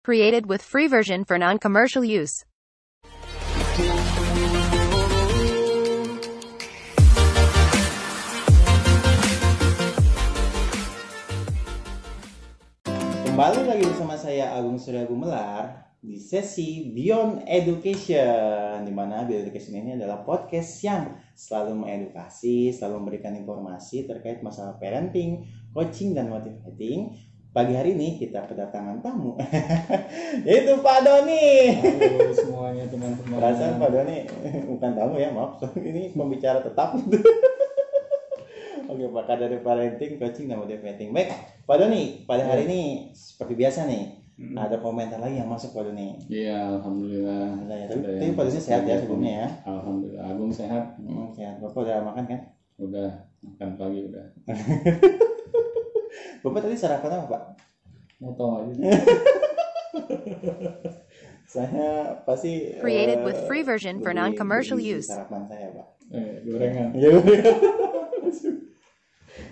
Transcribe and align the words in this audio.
Created 0.00 0.48
with 0.48 0.64
free 0.64 0.88
version 0.88 1.28
for 1.28 1.36
non-commercial 1.36 2.00
use. 2.00 2.48
Kembali 13.28 13.60
lagi 13.68 13.84
bersama 13.84 14.16
saya 14.16 14.56
Agung 14.56 14.80
Surya 14.80 15.04
Gumelar 15.04 15.92
di 16.00 16.16
sesi 16.16 16.96
Beyond 16.96 17.44
Education 17.44 18.88
di 18.88 18.92
mana 18.96 19.28
Beyond 19.28 19.52
Education 19.52 19.84
ini 19.84 20.00
adalah 20.00 20.24
podcast 20.24 20.80
yang 20.80 21.12
selalu 21.36 21.84
mengedukasi, 21.84 22.72
selalu 22.72 23.04
memberikan 23.04 23.36
informasi 23.36 24.08
terkait 24.08 24.40
masalah 24.40 24.80
parenting, 24.80 25.44
coaching 25.76 26.16
dan 26.16 26.32
motivating. 26.32 27.20
Pagi 27.50 27.74
hari 27.74 27.98
ini 27.98 28.14
kita 28.14 28.46
kedatangan 28.46 29.02
tamu 29.02 29.34
yaitu 30.46 30.70
Pak 30.78 30.98
Doni. 31.02 31.74
Halo 31.82 32.30
semuanya 32.30 32.86
teman-teman. 32.86 33.42
Perasaan 33.42 33.74
Pak 33.82 33.90
Doni 33.90 34.16
bukan 34.70 34.90
tamu 34.94 35.18
ya, 35.18 35.34
maaf. 35.34 35.58
Ini 35.90 36.14
pembicara 36.14 36.62
tetap. 36.62 36.94
Oke, 38.86 39.02
Pak 39.02 39.34
dari 39.34 39.58
parenting, 39.66 40.22
coaching 40.22 40.46
dan 40.46 40.62
motivating. 40.62 41.10
Baik, 41.10 41.34
Pak 41.66 41.76
Doni, 41.82 42.22
pada 42.22 42.46
hari 42.46 42.70
ini 42.70 42.80
seperti 43.14 43.58
biasa 43.58 43.86
nih, 43.90 44.22
Hmm. 44.40 44.56
ada 44.56 44.80
komentar 44.80 45.20
lagi 45.20 45.36
yang 45.36 45.52
masuk 45.52 45.76
Pak 45.76 45.92
Doni. 45.92 46.16
Iya, 46.32 46.80
alhamdulillah. 46.80 47.60
Alhamdulillah 47.60 47.76
ya. 47.76 47.86
Tapi, 47.92 48.00
tapi 48.08 48.32
Pak 48.32 48.44
Doni 48.48 48.56
sehat 48.56 48.82
ya 48.88 48.96
sebelumnya 48.96 49.32
ya. 49.36 49.48
Alhamdulillah. 49.68 50.22
Agung 50.32 50.48
sehat. 50.48 50.96
Hmm, 50.96 51.28
sehat. 51.36 51.60
Bapak 51.60 51.84
udah 51.84 52.00
makan 52.00 52.24
kan? 52.24 52.40
Udah 52.80 53.10
makan 53.44 53.70
pagi 53.76 54.00
udah. 54.08 54.24
Bapak 56.40 56.60
tadi 56.64 56.76
sarapan 56.76 57.20
apa, 57.20 57.26
Pak? 57.28 57.42
Tahu 58.20 58.52
aja. 58.64 58.72
Saya 61.50 61.88
pasti 62.24 62.78
Created 62.80 63.20
eh, 63.20 63.24
with 63.26 63.38
free 63.44 63.66
version 63.66 64.00
for 64.00 64.16
non-commercial 64.16 64.80
use. 64.80 65.10
Sarapan 65.10 65.44
saya, 65.50 65.68
Pak. 65.74 65.86
Eh, 66.14 66.40
gorengan. 66.48 66.88
Iya. 67.00 67.10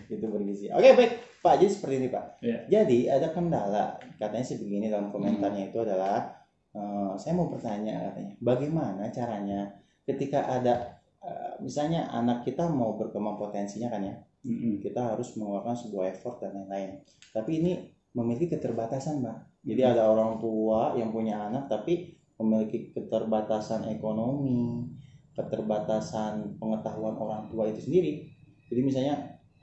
itu 0.09 0.27
bergizi. 0.27 0.67
Oke, 0.73 0.97
baik. 0.97 1.13
Pak, 1.45 1.55
jadi 1.61 1.71
seperti 1.71 1.95
ini, 2.01 2.09
Pak. 2.09 2.25
Iya. 2.41 2.59
Jadi 2.69 2.99
ada 3.09 3.29
kendala, 3.31 4.01
katanya 4.17 4.45
sih 4.45 4.59
begini 4.59 4.89
dalam 4.89 5.13
komentarnya 5.13 5.71
itu 5.71 5.79
adalah 5.85 6.25
eh, 6.73 7.13
saya 7.21 7.33
mau 7.37 7.53
bertanya 7.53 8.11
katanya, 8.11 8.33
bagaimana 8.41 9.05
caranya 9.13 9.77
ketika 10.09 10.45
ada 10.49 10.99
eh, 11.21 11.53
misalnya 11.61 12.09
anak 12.11 12.49
kita 12.49 12.67
mau 12.69 12.97
berkembang 12.97 13.37
potensinya 13.39 13.93
kan 13.93 14.03
ya, 14.03 14.17
Mm-mm. 14.47 14.79
kita 14.79 15.15
harus 15.15 15.35
mengeluarkan 15.35 15.75
sebuah 15.75 16.05
effort 16.15 16.39
dan 16.43 16.55
lain-lain. 16.55 17.03
Tapi 17.35 17.51
ini 17.59 17.73
memiliki 18.15 18.55
keterbatasan, 18.55 19.21
Mbak. 19.23 19.37
Jadi 19.67 19.83
ada 19.85 20.09
orang 20.09 20.39
tua 20.39 20.95
yang 20.95 21.11
punya 21.11 21.51
anak 21.51 21.67
tapi 21.69 22.17
memiliki 22.39 22.95
keterbatasan 22.95 23.91
ekonomi, 23.91 24.87
keterbatasan 25.35 26.57
pengetahuan 26.57 27.19
orang 27.19 27.51
tua 27.51 27.67
itu 27.69 27.83
sendiri. 27.83 28.31
Jadi 28.71 28.81
misalnya 28.81 29.15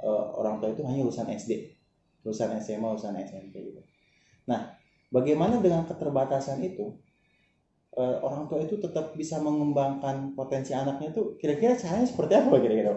eh, 0.03 0.25
orang 0.35 0.59
tua 0.59 0.75
itu 0.75 0.83
hanya 0.83 1.07
lulusan 1.07 1.31
SD, 1.31 1.51
lulusan 2.27 2.51
SMA, 2.59 2.85
lulusan 2.85 3.15
SMP 3.15 3.71
gitu. 3.71 3.81
Nah, 4.51 4.75
bagaimana 5.09 5.57
dengan 5.63 5.87
keterbatasan 5.87 6.61
itu? 6.61 6.91
eh, 7.95 8.17
orang 8.21 8.43
tua 8.51 8.59
itu 8.63 8.75
tetap 8.79 9.15
bisa 9.15 9.39
mengembangkan 9.39 10.35
potensi 10.35 10.75
anaknya 10.75 11.15
itu 11.15 11.39
kira-kira 11.39 11.73
caranya 11.79 12.07
seperti 12.07 12.33
apa 12.35 12.55
kira-kira? 12.59 12.91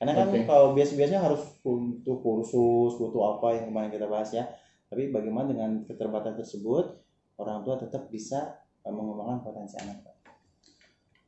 Karena 0.00 0.16
kan 0.16 0.32
Oke. 0.32 0.48
kalau 0.48 0.72
biasa-biasanya 0.72 1.20
harus 1.20 1.44
butuh 1.60 2.24
kursus, 2.24 2.96
butuh 2.96 3.36
apa 3.36 3.60
yang 3.60 3.68
kemarin 3.68 3.92
kita 3.92 4.08
bahas 4.08 4.32
ya. 4.32 4.48
Tapi 4.88 5.12
bagaimana 5.12 5.52
dengan 5.52 5.84
keterbatasan 5.84 6.40
tersebut 6.40 7.04
orang 7.36 7.60
tua 7.62 7.76
tetap 7.76 8.08
bisa 8.08 8.64
eh, 8.80 8.88
mengembangkan 8.88 9.44
potensi 9.44 9.76
anak? 9.76 10.00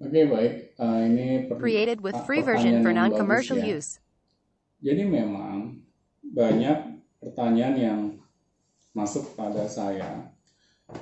Oke, 0.00 0.24
baik. 0.24 0.52
Eh, 0.72 1.00
ini 1.04 1.26
per- 1.46 1.60
Created 1.60 2.00
with 2.00 2.16
ah, 2.16 2.24
free 2.24 2.40
version 2.40 2.80
for 2.80 2.90
pertanyaan 2.90 3.12
yang 3.12 3.12
non-commercial 3.12 3.60
ya. 3.60 3.76
use. 3.76 4.00
Jadi 4.80 5.04
memang 5.04 5.78
banyak 6.24 6.78
pertanyaan 7.22 7.76
yang 7.76 8.00
masuk 8.96 9.36
pada 9.36 9.68
saya. 9.68 10.32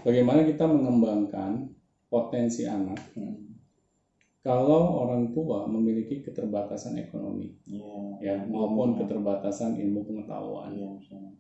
Bagaimana 0.05 0.43
kita 0.43 0.67
mengembangkan 0.67 1.71
potensi 2.11 2.67
anak 2.67 2.99
Hmm. 3.15 3.50
Kalau 4.41 5.05
orang 5.05 5.37
tua 5.37 5.69
memiliki 5.69 6.25
keterbatasan 6.25 6.97
ekonomi 6.97 7.61
Iya. 7.69 7.97
ya 8.25 8.35
maupun 8.49 8.97
keterbatasan 8.97 9.77
ilmu 9.77 10.09
pengetahuan. 10.09 10.73
Iya, 10.73 10.89
misalnya. 10.97 11.33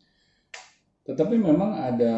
Tetapi 1.08 1.40
memang 1.40 1.72
ada 1.72 2.16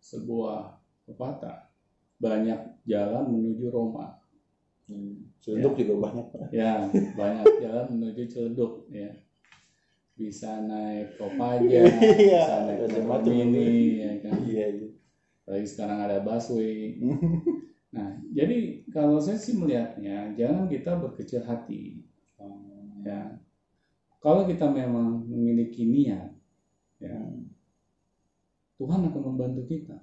sebuah 0.00 0.80
pepatah 1.04 1.68
banyak 2.16 2.80
jalan 2.88 3.28
menuju 3.28 3.68
Roma. 3.68 4.16
Hmm. 4.88 5.28
Celeduk 5.44 5.76
juga 5.76 5.94
banyak. 6.08 6.26
Ya, 6.48 6.88
banyak 7.12 7.44
jalan 7.60 7.86
menuju 7.92 8.22
Ciledug 8.24 8.88
ya. 8.88 9.12
Bisa 10.16 10.64
naik 10.64 11.14
Kopaja, 11.20 11.62
Iya, 11.84 12.42
bisa 12.42 12.54
naik 12.66 13.22
mini 13.28 14.00
ya 14.00 14.12
kan. 14.24 14.32
Iya, 14.48 14.66
iya. 14.80 14.88
Sekarang 15.68 16.08
ada 16.08 16.24
busway. 16.24 16.96
Nah, 17.98 18.14
jadi 18.30 18.86
kalau 18.94 19.18
saya 19.18 19.42
sih 19.42 19.58
melihatnya 19.58 20.38
jangan 20.38 20.70
kita 20.70 20.94
berkecil 21.02 21.42
hati. 21.42 22.06
Ya. 23.02 23.42
Kalau 24.22 24.46
kita 24.46 24.70
memang 24.70 25.26
memiliki 25.26 25.82
niat 25.82 26.30
ya, 27.02 27.18
Tuhan 28.78 29.10
akan 29.10 29.22
membantu 29.34 29.66
kita. 29.66 29.98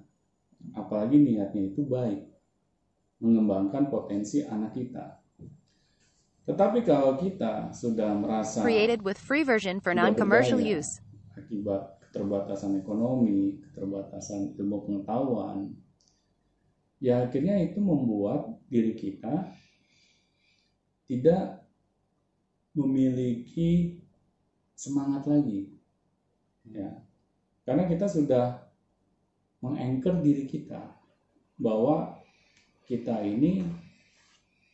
Apalagi 0.76 1.16
niatnya 1.16 1.72
itu 1.72 1.88
baik, 1.88 2.28
mengembangkan 3.24 3.88
potensi 3.88 4.44
anak 4.44 4.76
kita. 4.76 5.24
Tetapi 6.44 6.84
kalau 6.84 7.16
kita 7.16 7.72
sudah 7.72 8.12
merasa 8.12 8.60
Created 8.60 9.00
with 9.02 9.16
free 9.16 9.42
version 9.42 9.80
for 9.80 9.96
non-commercial 9.96 10.60
use. 10.60 11.00
akibat 11.36 12.00
keterbatasan 12.00 12.80
ekonomi, 12.80 13.60
keterbatasan 13.60 14.56
ilmu 14.56 14.88
pengetahuan, 14.88 15.76
ya 17.02 17.28
akhirnya 17.28 17.60
itu 17.60 17.78
membuat 17.78 18.56
diri 18.72 18.96
kita 18.96 19.52
tidak 21.06 21.62
memiliki 22.76 24.02
semangat 24.76 25.24
lagi. 25.24 25.72
Ya. 26.66 27.00
Karena 27.64 27.88
kita 27.88 28.06
sudah 28.10 28.68
mengangker 29.64 30.20
diri 30.20 30.44
kita 30.44 30.92
bahwa 31.56 32.20
kita 32.84 33.24
ini 33.24 33.64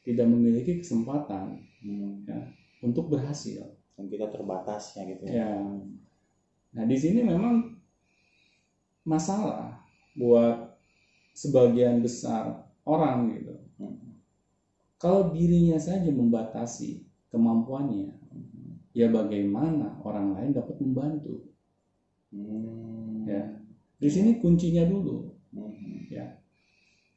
tidak 0.02 0.26
memiliki 0.26 0.82
kesempatan 0.82 1.62
Hmm. 1.82 2.22
untuk 2.82 3.10
berhasil. 3.10 3.62
Dan 3.98 4.06
kita 4.08 4.30
terbatas 4.30 4.94
ya 4.98 5.02
gitu. 5.06 5.24
Ya. 5.26 5.50
Nah, 6.72 6.84
di 6.88 6.96
sini 6.96 7.20
memang 7.22 7.76
masalah 9.04 9.82
buat 10.16 10.71
sebagian 11.32 12.00
besar 12.04 12.69
orang 12.84 13.32
gitu. 13.32 13.54
Kalau 15.00 15.34
dirinya 15.34 15.82
saja 15.82 16.06
membatasi 16.15 17.03
kemampuannya, 17.32 18.15
ya 18.94 19.10
bagaimana 19.10 19.98
orang 20.06 20.37
lain 20.38 20.50
dapat 20.54 20.76
membantu? 20.78 21.43
Hmm. 22.31 23.26
Ya. 23.26 23.43
Di 23.98 24.09
sini 24.10 24.38
kuncinya 24.38 24.87
dulu, 24.87 25.31
Hmm. 25.53 26.06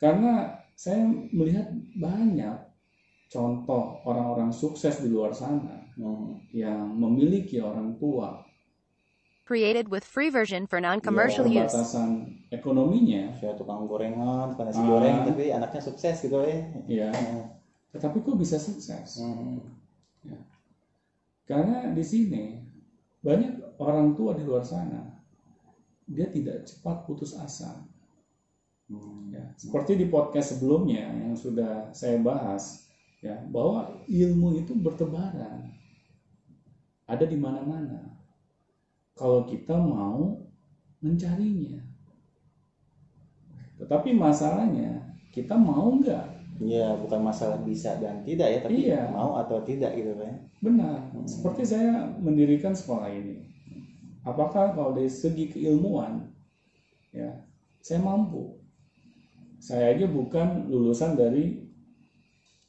karena 0.01 0.59
saya 0.75 1.07
melihat 1.31 1.71
banyak 1.97 2.57
contoh 3.31 4.05
orang-orang 4.05 4.53
sukses 4.53 5.01
di 5.01 5.09
luar 5.09 5.33
sana 5.33 5.81
Hmm. 5.97 6.37
yang 6.53 6.93
memiliki 6.93 7.57
orang 7.57 7.97
tua 7.97 8.44
Created 9.45 9.93
with 9.93 10.01
free 10.01 10.33
version 10.33 10.65
for 10.65 10.81
non-commercial 10.81 11.45
use. 11.45 11.69
keterbatasan 11.69 12.09
ekonominya, 12.49 13.29
Saya 13.37 13.53
tukang 13.53 13.85
gorengan, 13.85 14.57
tukang 14.57 14.73
nasi 14.73 14.81
Ah. 14.81 14.89
goreng, 14.89 15.17
tapi 15.21 15.53
anaknya 15.53 15.81
sukses 15.85 16.17
gitu 16.25 16.41
ya. 16.41 16.65
ya 16.89 17.09
tetapi 17.93 18.25
kok 18.25 18.35
bisa 18.41 18.57
sukses? 18.57 19.21
Hmm. 19.21 19.61
Karena 21.45 21.93
di 21.93 22.01
sini 22.01 22.57
banyak 23.21 23.77
orang 23.77 24.17
tua 24.17 24.33
di 24.33 24.41
luar 24.41 24.65
sana 24.65 25.21
dia 26.05 26.25
tidak 26.29 26.65
cepat 26.65 27.05
putus 27.05 27.37
asa. 27.37 27.85
Hmm. 28.89 29.29
Ya, 29.33 29.41
seperti 29.57 29.97
di 29.97 30.05
podcast 30.09 30.57
sebelumnya 30.57 31.09
yang 31.09 31.33
sudah 31.33 31.89
saya 31.93 32.21
bahas, 32.21 32.85
ya 33.21 33.41
bahwa 33.49 33.89
ilmu 34.05 34.61
itu 34.61 34.73
bertebaran, 34.77 35.69
ada 37.09 37.25
di 37.25 37.37
mana-mana. 37.37 38.14
Kalau 39.15 39.47
kita 39.47 39.79
mau 39.79 40.43
mencarinya, 40.99 41.79
tetapi 43.79 44.11
masalahnya 44.11 45.15
kita 45.31 45.55
mau 45.55 45.95
nggak 45.99 46.35
Iya, 46.55 46.95
bukan 47.03 47.19
masalah 47.19 47.59
bisa 47.67 47.99
dan 47.99 48.23
tidak 48.23 48.47
ya, 48.47 48.59
tapi 48.63 48.87
Iya. 48.87 49.11
mau 49.11 49.35
atau 49.35 49.59
tidak 49.67 49.91
gitu 49.99 50.15
kan. 50.15 50.39
Benar. 50.63 51.11
Hmm. 51.11 51.27
Seperti 51.27 51.67
saya 51.67 52.07
mendirikan 52.15 52.71
sekolah 52.71 53.11
ini. 53.11 53.43
Apakah 54.23 54.71
kalau 54.71 54.95
dari 54.95 55.11
segi 55.11 55.51
keilmuan, 55.51 56.31
ya, 57.11 57.27
saya 57.83 57.99
mampu. 57.99 58.55
Saya 59.59 59.99
aja 59.99 60.07
bukan 60.07 60.71
lulusan 60.71 61.19
dari 61.19 61.59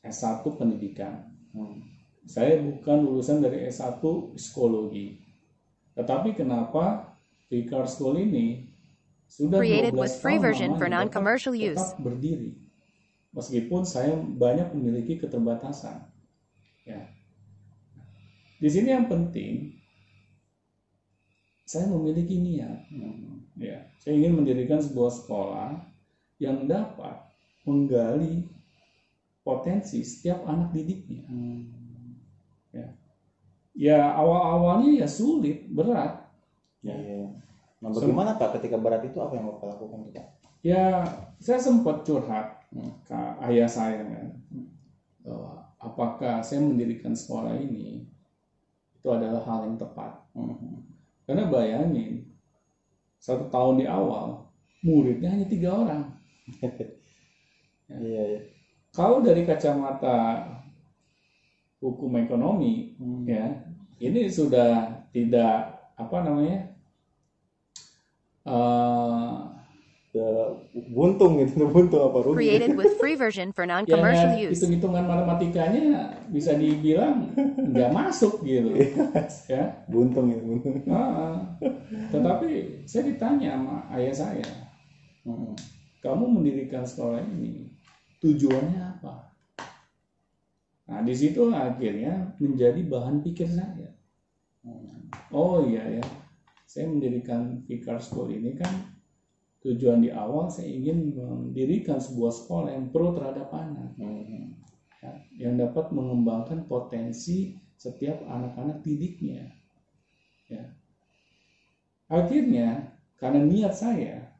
S1 0.02 0.58
pendidikan. 0.58 1.22
Hmm. 1.54 1.78
Saya 2.26 2.58
bukan 2.58 3.06
lulusan 3.06 3.38
dari 3.38 3.70
S1 3.70 4.02
psikologi. 4.34 5.22
Tetapi 5.96 6.36
kenapa 6.36 7.16
Vicar 7.48 7.88
School 7.88 8.20
ini 8.20 8.68
sudah 9.26 9.58
Created 9.58 9.96
12 9.96 10.02
with 10.04 10.14
free 10.20 10.36
tahun 10.38 10.44
version 10.44 10.70
for 10.76 10.86
tetap- 10.86 10.96
non-commercial 11.08 11.54
tetap 11.56 11.72
use. 11.72 11.86
berdiri. 11.98 12.50
Meskipun 13.32 13.82
saya 13.84 14.16
banyak 14.16 14.72
memiliki 14.76 15.18
keterbatasan. 15.18 16.04
Ya. 16.86 17.10
Di 18.56 18.68
sini 18.70 18.92
yang 18.92 19.08
penting 19.10 19.76
saya 21.66 21.90
memiliki 21.90 22.38
niat. 22.38 22.86
Ya, 23.58 23.90
saya 23.98 24.14
ingin 24.16 24.38
mendirikan 24.38 24.78
sebuah 24.78 25.10
sekolah 25.10 25.70
yang 26.38 26.68
dapat 26.70 27.26
menggali 27.66 28.46
potensi 29.42 30.04
setiap 30.06 30.46
anak 30.46 30.70
didiknya. 30.70 31.26
Hmm. 31.26 31.60
Ya 33.76 34.00
awal-awalnya 34.16 35.04
ya 35.04 35.08
sulit, 35.08 35.68
berat. 35.68 36.12
Ya, 36.80 36.96
ya. 36.96 37.20
Nah, 37.82 37.90
bagaimana 37.92 38.40
Pak 38.40 38.56
ketika 38.60 38.76
berat 38.80 39.04
itu 39.04 39.18
apa 39.20 39.36
yang 39.36 39.52
Bapak 39.52 39.66
lakukan 39.76 40.00
Pak? 40.16 40.26
Ya 40.64 41.04
saya 41.38 41.60
sempat 41.60 42.02
curhat 42.06 42.56
Hmm. 42.74 42.92
ke 43.06 43.14
ayah 43.46 43.70
saya 43.70 44.02
kan, 44.04 44.26
bahwa 45.24 45.52
apakah 45.78 46.42
saya 46.42 46.60
mendirikan 46.60 47.14
sekolah 47.14 47.54
ini 47.56 48.04
itu 48.96 49.08
adalah 49.08 49.40
hal 49.46 49.64
yang 49.70 49.78
tepat. 49.78 50.12
Hmm. 50.34 50.82
Karena 51.28 51.46
bayangin 51.46 52.26
satu 53.22 53.48
tahun 53.50 53.82
di 53.82 53.86
awal 53.88 54.46
muridnya 54.84 55.28
hanya 55.34 55.46
tiga 55.48 55.70
orang. 55.74 56.02
Iya, 57.86 58.22
iya. 58.34 58.40
Kalau 58.90 59.22
dari 59.22 59.46
kacamata 59.46 60.42
hukum 61.80 62.12
ekonomi 62.18 62.96
Hmm. 62.98 63.22
ya 63.28 63.65
ini 64.06 64.30
sudah 64.30 64.70
tidak 65.10 65.54
apa 65.96 66.16
namanya 66.22 66.60
eh, 68.46 69.32
Ya, 70.16 70.48
buntung 70.96 71.36
gitu, 71.44 71.68
buntung 71.76 72.08
apa 72.08 72.24
rugi? 72.24 72.40
Created 72.40 72.72
with 72.72 72.96
free 73.00 73.20
version 73.20 73.52
for 73.52 73.68
ya 73.68 73.76
non-commercial 73.76 74.32
use. 74.32 74.56
hitung-hitungan 74.56 75.04
matematikanya 75.04 76.08
bisa 76.32 76.56
dibilang 76.56 77.36
nggak 77.60 77.92
masuk 77.92 78.40
gitu 78.40 78.72
ya 79.44 79.84
Buntung 79.84 80.32
itu, 80.32 80.40
buntung. 80.40 80.80
Ah, 80.88 81.36
tetapi 82.08 82.80
saya 82.88 83.12
ditanya 83.12 83.60
sama 83.60 83.76
ayah 83.92 84.14
saya 84.16 84.48
Hmm. 85.26 85.58
kamu 86.00 86.38
mendirikan 86.38 86.86
sekolah 86.86 87.18
ini 87.18 87.66
tujuannya 88.22 88.78
apa 88.78 89.26
nah 90.86 91.02
di 91.02 91.10
situ 91.12 91.50
akhirnya 91.50 92.30
menjadi 92.38 92.78
bahan 92.86 93.26
pikir 93.26 93.50
saya. 93.50 93.85
Oh 95.30 95.66
iya 95.66 96.00
ya, 96.00 96.04
saya 96.66 96.86
mendirikan 96.90 97.62
Vicar 97.66 97.98
School 97.98 98.30
ini 98.34 98.54
kan 98.54 98.94
tujuan 99.66 99.98
di 99.98 100.10
awal 100.14 100.46
saya 100.46 100.70
ingin 100.70 101.14
mendirikan 101.18 101.98
sebuah 101.98 102.30
sekolah 102.30 102.70
yang 102.70 102.86
pro 102.94 103.10
terhadap 103.14 103.50
anak, 103.50 103.90
Hmm. 103.98 104.54
ya, 105.02 105.10
yang 105.34 105.58
dapat 105.58 105.90
mengembangkan 105.90 106.70
potensi 106.70 107.58
setiap 107.74 108.22
anak-anak 108.26 108.86
didiknya. 108.86 109.50
Ya. 110.46 110.70
Akhirnya 112.06 112.94
karena 113.18 113.42
niat 113.42 113.74
saya 113.74 114.30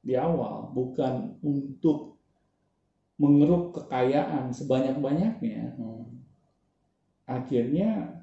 di 0.00 0.14
awal 0.14 0.70
bukan 0.70 1.36
untuk 1.42 2.22
mengeruk 3.18 3.76
kekayaan 3.76 4.54
sebanyak-banyaknya, 4.54 5.74
Hmm. 5.74 6.22
akhirnya 7.26 8.19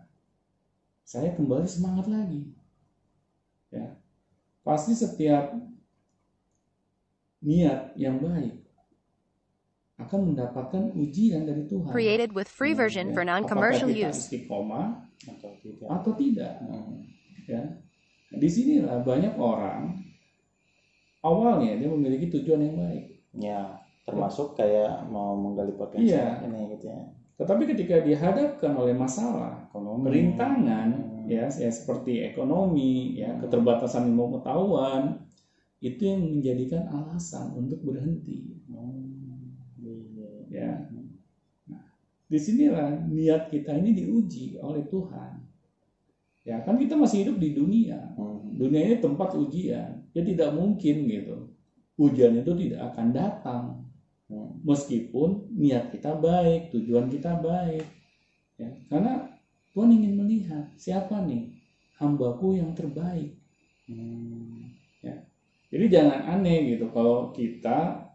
saya 1.07 1.31
kembali 1.31 1.63
semangat 1.63 2.11
lagi. 2.11 2.51
Ya. 3.71 3.95
Pasti 4.59 4.91
setiap 4.91 5.55
niat 7.39 7.95
yang 7.95 8.19
baik 8.19 8.59
akan 9.97 10.33
mendapatkan 10.33 10.91
ujian 10.93 11.47
dari 11.47 11.63
Tuhan. 11.65 11.89
Created 11.89 12.35
with 12.35 12.45
free 12.45 12.75
version 12.75 13.09
Ya. 13.09 13.13
for 13.15 13.23
non-commercial 13.23 13.87
Apakah 13.87 14.03
kita 14.03 14.11
use. 14.11 14.19
istiqomah 14.19 14.87
Atau 15.25 15.51
tidak? 15.63 15.87
atau 15.89 16.11
tidak. 16.13 16.53
Hmm. 16.61 16.95
Ya. 17.47 17.61
Di 18.27 18.49
sinilah 18.51 19.01
banyak 19.01 19.33
orang 19.39 19.95
awalnya 21.23 21.79
dia 21.79 21.87
memiliki 21.87 22.27
tujuan 22.29 22.61
yang 22.61 22.75
baik. 22.75 23.05
Ya, 23.37 23.59
termasuk 24.03 24.53
kayak 24.53 25.07
mau 25.07 25.39
menggali 25.39 25.71
potensi 25.73 26.11
Iya. 26.11 26.43
ini 26.43 26.75
gitu 26.75 26.91
ya. 26.91 26.99
Tetapi 27.37 27.69
ketika 27.69 28.01
dihadapkan 28.01 28.73
oleh 28.73 28.97
masalah 28.97 29.69
Ekonomi. 29.69 30.09
rintangan 30.09 30.89
Hmm. 30.89 31.29
ya, 31.29 31.45
ya 31.53 31.69
seperti 31.69 32.25
ekonomi 32.25 33.13
ya 33.21 33.37
Hmm. 33.37 33.45
keterbatasan 33.45 34.09
ilmu 34.09 34.41
pengetahuan 34.41 35.21
itu 35.77 36.01
yang 36.09 36.25
menjadikan 36.25 36.89
alasan 36.89 37.53
untuk 37.53 37.85
berhenti 37.85 38.57
Hmm. 38.65 39.13
Ya 40.49 40.89
nah 41.69 41.83
di 42.25 42.39
sinilah 42.41 43.05
niat 43.05 43.53
kita 43.53 43.77
ini 43.77 43.93
diuji 43.93 44.57
oleh 44.57 44.81
Tuhan 44.89 45.37
ya 46.47 46.63
kan 46.65 46.79
kita 46.79 46.95
masih 46.97 47.27
hidup 47.27 47.37
di 47.37 47.53
dunia 47.53 48.17
Hmm. 48.17 48.57
dunia 48.57 48.81
ini 48.81 48.95
tempat 48.97 49.37
ujian 49.37 50.01
ya 50.15 50.21
tidak 50.25 50.49
mungkin 50.57 51.05
gitu 51.05 51.53
ujian 52.01 52.33
itu 52.41 52.51
tidak 52.57 52.93
akan 52.93 53.07
datang. 53.13 53.86
Meskipun 54.63 55.47
niat 55.55 55.91
kita 55.91 56.15
baik, 56.19 56.73
tujuan 56.75 57.07
kita 57.07 57.39
baik. 57.39 57.85
Ya, 58.57 58.69
karena 58.91 59.31
Tuhan 59.71 59.93
ingin 59.93 60.13
melihat 60.19 60.65
siapa 60.75 61.23
nih 61.23 61.55
hambaku 62.01 62.57
yang 62.57 62.73
terbaik. 62.73 63.37
Hmm. 63.87 64.77
Jadi 65.67 65.85
jangan 65.91 66.19
aneh 66.23 66.75
gitu 66.75 66.87
kalau 66.95 67.35
kita 67.35 68.07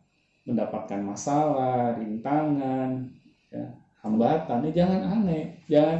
mendapatkan 0.49 1.05
masalah, 1.05 1.94
rintangan, 2.00 3.12
ya, 3.53 3.65
hambatan, 4.00 4.65
ya 4.67 4.73
jangan 4.73 5.00
aneh, 5.05 5.61
jangan 5.69 5.99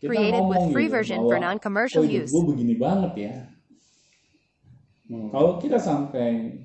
kita 0.00 0.10
Created 0.10 0.42
with 0.48 0.58
ngomong 0.58 0.72
free 0.72 0.88
gitu 0.88 0.96
version 0.96 1.18
bahwa, 1.22 1.30
for 1.30 1.38
non-commercial 1.44 2.02
oh, 2.02 2.08
use. 2.08 2.32
gue 2.32 2.44
begini 2.48 2.74
banget 2.80 3.12
ya. 3.20 3.34
Hmm. 5.12 5.28
Kalau 5.28 5.60
kita 5.60 5.76
sampai 5.76 6.56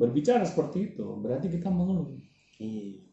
berbicara 0.00 0.40
seperti 0.48 0.96
itu, 0.96 1.04
berarti 1.20 1.52
kita 1.52 1.68
mengeluh. 1.68 2.16
Iya. 2.56 3.04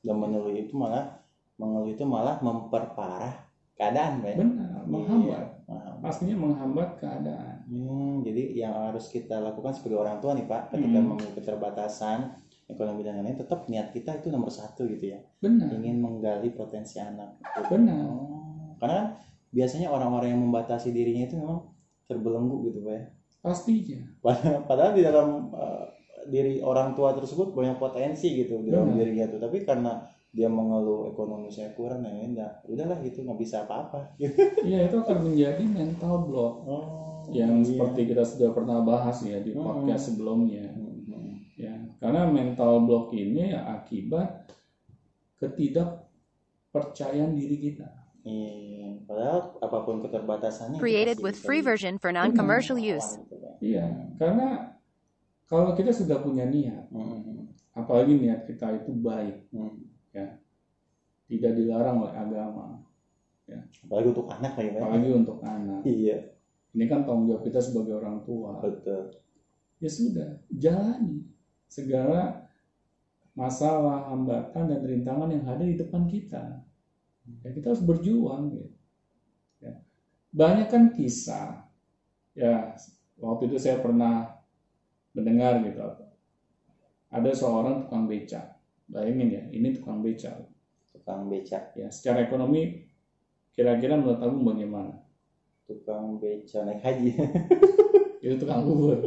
Dan 0.00 0.16
mengeluh 0.16 0.56
itu 0.56 0.72
malah 0.72 1.20
mengeluh 1.60 1.92
itu 1.92 2.04
malah 2.08 2.40
memperparah 2.40 3.36
keadaan, 3.76 4.24
Pak. 4.24 4.40
Benar, 4.40 4.80
menghambat. 4.88 5.46
Nah, 5.68 6.00
Pastinya 6.00 6.36
menghambat 6.40 6.96
keadaan. 6.96 7.68
Hmm, 7.68 8.24
jadi 8.24 8.56
yang 8.56 8.72
harus 8.72 9.12
kita 9.12 9.36
lakukan 9.36 9.76
sebagai 9.76 10.00
orang 10.00 10.16
tua 10.24 10.32
nih 10.32 10.48
Pak, 10.48 10.72
ketika 10.72 10.98
Hmm. 10.98 11.06
memiliki 11.12 11.36
keterbatasan 11.36 12.18
ekonomi 12.66 13.04
dan 13.04 13.20
lain-lain, 13.20 13.36
tetap 13.36 13.68
niat 13.68 13.92
kita 13.92 14.16
itu 14.16 14.32
nomor 14.32 14.48
satu 14.48 14.88
gitu 14.88 15.12
ya, 15.12 15.20
Benar, 15.42 15.68
ingin 15.76 16.00
menggali 16.00 16.48
potensi 16.56 16.96
anak. 16.96 17.36
benar. 17.68 18.08
Oh, 18.08 18.72
karena 18.80 18.94
kan 18.96 19.06
biasanya 19.50 19.90
orang-orang 19.90 20.32
yang 20.32 20.42
membatasi 20.48 20.94
dirinya 20.94 21.26
itu 21.26 21.36
memang 21.36 21.66
terbelenggu 22.08 22.70
gitu 22.70 22.80
Pak 22.80 22.94
ya. 22.96 23.04
Pastinya. 23.40 24.00
Padahal, 24.22 24.58
padahal 24.64 24.92
di 24.94 25.02
dalam 25.02 25.28
uh, 25.52 25.84
diri 26.30 26.62
orang 26.62 26.94
tua 26.94 27.12
tersebut 27.12 27.50
banyak 27.50 27.76
potensi 27.76 28.32
gitu 28.32 28.62
di 28.62 28.70
dalam 28.70 28.90
Benar. 28.90 28.98
dirinya 29.02 29.26
tuh, 29.28 29.40
tapi 29.40 29.62
karena 29.62 30.00
dia 30.30 30.46
mengeluh 30.46 31.10
ekonomi 31.10 31.50
saya 31.50 31.74
kurang, 31.74 32.06
ya 32.06 32.14
enggak, 32.14 32.52
udahlah 32.64 33.02
gitu 33.02 33.20
nggak 33.20 33.36
bisa 33.36 33.66
apa-apa. 33.66 34.14
Iya, 34.62 34.86
itu 34.86 34.96
akan 34.96 35.18
menjadi 35.26 35.64
mental 35.66 36.22
block 36.24 36.54
Oh, 36.64 37.26
yang 37.28 37.60
iya. 37.60 37.66
seperti 37.66 38.00
kita 38.06 38.22
sudah 38.22 38.50
pernah 38.50 38.78
bahas 38.80 39.18
ya 39.20 39.38
di 39.38 39.50
Hmm. 39.50 39.60
podcast 39.60 40.08
sebelumnya. 40.08 40.70
Hmm. 40.70 41.42
Ya, 41.58 41.74
karena 41.98 42.24
mental 42.24 42.86
block 42.86 43.12
ini 43.12 43.52
akibat 43.52 44.48
ketidakpercayaan 45.36 47.34
diri 47.34 47.56
kita. 47.60 47.88
Iya, 48.20 49.00
padahal 49.04 49.56
apa 49.58 49.78
pun 49.82 50.00
keterbatasannya 50.00 50.76
Created 50.76 51.18
with 51.18 51.34
free 51.34 51.60
version 51.60 51.96
for 51.96 52.12
non-commercial 52.12 52.76
lawan 52.76 52.96
use. 52.96 53.16
gitu. 53.18 53.36
Iya, 53.60 53.84
karena 54.16 54.76
kalau 55.50 55.74
kita 55.74 55.90
sudah 55.90 56.22
punya 56.22 56.46
niat, 56.46 56.86
Hmm, 56.94 57.50
apalagi 57.74 58.14
niat 58.16 58.46
kita 58.46 58.70
itu 58.78 58.94
baik, 58.94 59.50
hmm. 59.50 59.82
tidak 61.26 61.52
dilarang 61.54 62.06
oleh 62.06 62.14
agama, 62.14 62.66
Apalagi 63.82 64.14
untuk 64.14 64.30
anak 64.30 64.52
Pak. 64.54 64.78
apalagi 64.78 65.10
untuk 65.10 65.38
anak. 65.42 65.82
Iya, 65.82 66.18
Ini 66.70 66.86
kan 66.86 67.02
tanggung 67.02 67.26
jawab 67.26 67.42
kita 67.42 67.58
sebagai 67.58 67.98
orang 67.98 68.22
tua. 68.22 68.62
betul. 68.62 69.10
ya 69.80 69.88
sudah 69.90 70.30
jalani 70.54 71.24
segala 71.66 72.46
masalah 73.32 74.12
hambatan 74.12 74.68
dan 74.68 74.80
rintangan 74.84 75.32
yang 75.32 75.48
ada 75.48 75.64
di 75.64 75.72
depan 75.80 76.04
kita 76.04 76.60
ya 77.40 77.48
kita 77.48 77.72
harus 77.72 77.80
berjuang 77.80 78.52
gitu 78.52 78.68
ya. 79.64 79.72
banyak 80.36 80.68
kan 80.68 80.92
kisah 80.92 81.64
ya 82.36 82.76
waktu 83.16 83.48
itu 83.48 83.56
saya 83.56 83.80
pernah 83.80 84.36
mendengar 85.12 85.58
gitu 85.62 85.80
ada 87.10 87.30
seorang 87.34 87.82
tukang 87.82 88.06
beca. 88.06 88.54
Bayangin 88.86 89.28
ya 89.30 89.42
ini 89.50 89.74
tukang 89.74 89.98
beca. 90.00 90.30
Tukang 90.90 91.26
beca. 91.26 91.74
Ya 91.74 91.90
secara 91.90 92.22
ekonomi 92.22 92.86
kira-kira 93.50 93.98
menurut 93.98 94.22
kamu 94.22 94.38
bagaimana? 94.46 94.94
Tukang 95.66 96.18
beca 96.18 96.58
naik 96.62 96.82
haji. 96.82 97.10
Itu 98.22 98.34
tukang 98.38 98.62
bubur. 98.62 98.98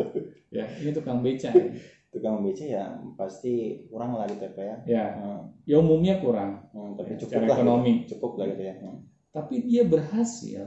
Ya 0.51 0.67
ini 0.79 0.91
tukang 0.91 1.21
beca 1.21 1.49
ya, 1.49 1.65
tukang 2.09 2.43
beca 2.43 2.63
ya 2.65 2.83
pasti 3.15 3.85
kurang 3.87 4.19
lah 4.19 4.27
gitu 4.27 4.43
ya 4.43 4.51
Pak 4.51 4.63
ya. 4.63 4.75
Ya, 4.85 5.05
Hmm, 5.15 5.39
ya 5.63 5.75
umumnya 5.79 6.19
kurang. 6.19 6.65
Hmm, 6.75 6.93
tapi 6.99 7.15
Ya, 7.15 7.19
cukup 7.23 7.31
secara 7.31 7.45
lah 7.47 7.55
ekonomi. 7.57 7.91
gitu. 8.03 8.07
cukup 8.17 8.31
lah 8.37 8.45
gitu 8.51 8.63
ya. 8.63 8.75
Hmm. 8.83 8.99
tapi 9.33 9.55
dia 9.65 9.83
berhasil. 9.87 10.63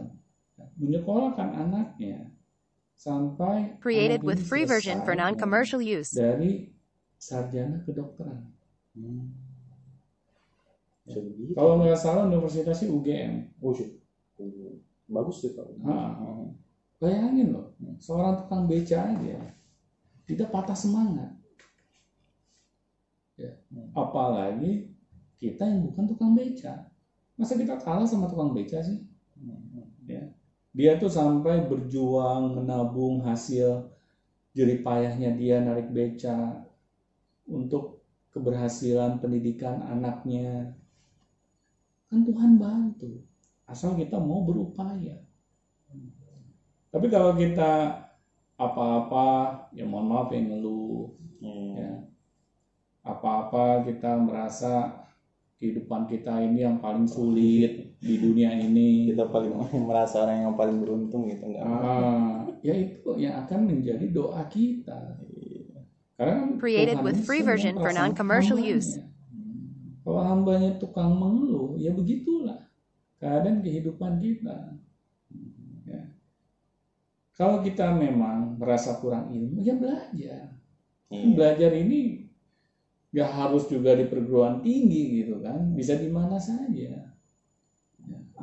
Menyekolahkan 0.76 1.48
anaknya 1.54 2.32
sampai 2.96 3.76
Created 3.78 4.24
with 4.24 4.40
free 4.42 4.64
version 4.64 5.04
for 5.04 5.12
selesai 5.12 5.36
non-commercial 5.36 5.80
use. 5.84 6.10
dari 6.16 6.72
sarjana 7.20 7.84
kedokteran 7.84 8.52
Hmm. 8.96 9.28
Kalau 11.52 11.84
nggak 11.84 12.00
salah 12.00 12.24
universitasnya 12.24 12.88
UGM 12.88 13.52
Oh, 13.60 13.76
shit. 13.76 13.92
Oh, 14.40 14.80
bagus 15.06 15.44
tuh 15.44 15.52
Pak. 15.52 15.68
Ah. 15.84 16.16
Hmm. 16.16 16.56
Bayangin 16.96 17.52
loh, 17.52 17.76
seorang 18.00 18.40
tukang 18.40 18.64
beca 18.64 18.96
aja 19.12 19.36
tidak 20.26 20.48
patah 20.50 20.74
semangat. 20.74 21.30
Ya. 23.38 23.54
Apalagi 23.94 24.90
kita 25.38 25.62
yang 25.62 25.86
bukan 25.92 26.04
tukang 26.10 26.32
beca. 26.34 26.90
Masa 27.38 27.54
kita 27.54 27.78
kalah 27.78 28.08
sama 28.08 28.26
tukang 28.26 28.56
beca 28.56 28.82
sih? 28.82 29.06
Ya. 30.08 30.34
Dia 30.76 31.00
tuh 31.00 31.08
sampai 31.08 31.64
berjuang 31.64 32.60
menabung 32.60 33.24
hasil 33.24 33.88
jerih 34.52 34.84
payahnya 34.84 35.32
dia 35.32 35.64
narik 35.64 35.88
beca 35.88 36.68
untuk 37.48 38.04
keberhasilan 38.36 39.16
pendidikan 39.16 39.80
anaknya. 39.88 40.76
Kan 42.12 42.28
Tuhan 42.28 42.60
bantu. 42.60 43.24
Asal 43.64 43.96
kita 43.96 44.20
mau 44.20 44.44
berupaya. 44.44 45.16
Tapi 46.92 47.06
kalau 47.08 47.32
kita 47.40 48.04
apa-apa, 48.60 49.28
ya 49.72 49.84
mohon 49.88 50.12
maaf 50.12 50.28
ya 50.32 50.40
ngeluh, 50.44 51.12
Iya. 51.40 51.72
ya. 51.76 51.92
Apa-apa 53.04 53.84
kita 53.88 54.16
merasa 54.20 55.04
kehidupan 55.56 56.08
kita 56.08 56.40
ini 56.44 56.68
yang 56.68 56.80
paling 56.84 57.08
sulit 57.08 57.85
di 58.06 58.16
dunia 58.22 58.54
ini. 58.54 59.10
Kita 59.10 59.26
paling 59.26 59.52
merasa 59.90 60.22
orang 60.22 60.46
yang 60.46 60.54
paling 60.54 60.78
beruntung 60.78 61.26
gitu 61.26 61.50
enggak. 61.50 61.66
Ah, 61.66 62.46
ya 62.62 62.74
itu 62.78 63.10
yang 63.18 63.42
akan 63.42 63.66
menjadi 63.66 64.06
doa 64.14 64.46
kita. 64.46 65.18
Karena 66.16 66.32
kan 66.40 66.50
Created 66.56 66.96
Tuhan 67.02 67.04
with 67.04 67.18
free 67.26 67.44
version 67.44 67.76
for 67.76 67.92
non-commercial 67.92 68.56
use. 68.56 68.96
Kalau 70.06 70.22
hambanya 70.22 70.78
tukang 70.78 71.18
mengeluh, 71.18 71.74
ya 71.76 71.90
begitulah 71.90 72.62
keadaan 73.18 73.60
kehidupan 73.60 74.22
kita. 74.22 74.78
Ya. 75.82 76.14
Kalau 77.34 77.60
kita 77.60 77.90
memang 77.90 78.54
merasa 78.56 78.96
kurang 79.02 79.34
ilmu, 79.34 79.60
ya 79.66 79.74
belajar. 79.74 80.56
Iya. 81.10 81.26
Belajar 81.34 81.70
ini 81.74 82.24
nggak 83.10 83.30
harus 83.34 83.66
juga 83.66 83.98
di 83.98 84.06
perguruan 84.06 84.62
tinggi 84.62 85.24
gitu 85.24 85.42
kan, 85.42 85.74
bisa 85.74 85.98
di 85.98 86.08
mana 86.08 86.38
saja. 86.38 87.15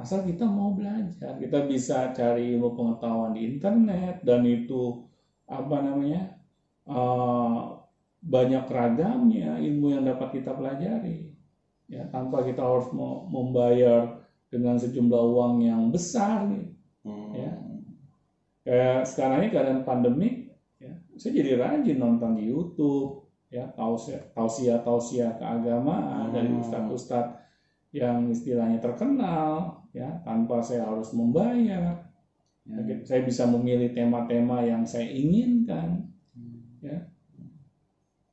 Asal 0.03 0.27
kita 0.27 0.43
mau 0.43 0.75
belajar, 0.75 1.39
kita 1.39 1.63
bisa 1.63 2.11
cari 2.11 2.51
ilmu 2.51 2.75
pengetahuan 2.75 3.31
di 3.39 3.47
internet 3.55 4.19
dan 4.27 4.43
itu 4.43 4.99
apa 5.47 5.79
namanya 5.79 6.35
eh, 6.83 7.59
banyak 8.19 8.67
ragamnya 8.67 9.63
ilmu 9.63 9.95
yang 9.95 10.03
dapat 10.03 10.43
kita 10.43 10.51
pelajari. 10.51 11.31
Ya, 11.87 12.03
tanpa 12.11 12.43
kita 12.43 12.63
harus 12.63 12.91
mau 12.91 13.27
membayar 13.31 14.23
dengan 14.51 14.75
sejumlah 14.75 15.23
uang 15.23 15.55
yang 15.63 15.87
besar 15.87 16.51
nih. 16.51 16.67
Hmm. 17.07 17.31
Ya. 17.35 17.51
Kayak 18.63 18.99
sekarang 19.07 19.37
ini 19.43 19.49
keadaan 19.51 19.81
pandemi, 19.83 20.29
ya, 20.79 20.95
saya 21.19 21.31
jadi 21.35 21.59
rajin 21.59 21.99
nonton 21.99 22.39
di 22.39 22.47
YouTube, 22.47 23.27
ya 23.51 23.67
tausiah 23.75 24.23
tausiah 24.31 24.79
tausiah 24.83 25.35
keagamaan 25.35 26.31
dari 26.31 26.47
Hmm. 26.51 26.63
ustadz-ustadz 26.63 27.39
yang 27.91 28.31
istilahnya 28.31 28.79
terkenal, 28.79 29.82
ya 29.93 30.09
tanpa 30.25 30.59
saya 30.65 30.83
harus 30.89 31.09
membayar. 31.13 32.09
Ya, 32.63 32.79
Hmm. 32.79 33.03
saya 33.03 33.21
bisa 33.27 33.43
memilih 33.43 33.91
tema-tema 33.91 34.63
yang 34.63 34.87
saya 34.87 35.07
inginkan, 35.11 36.07
ya 36.79 37.11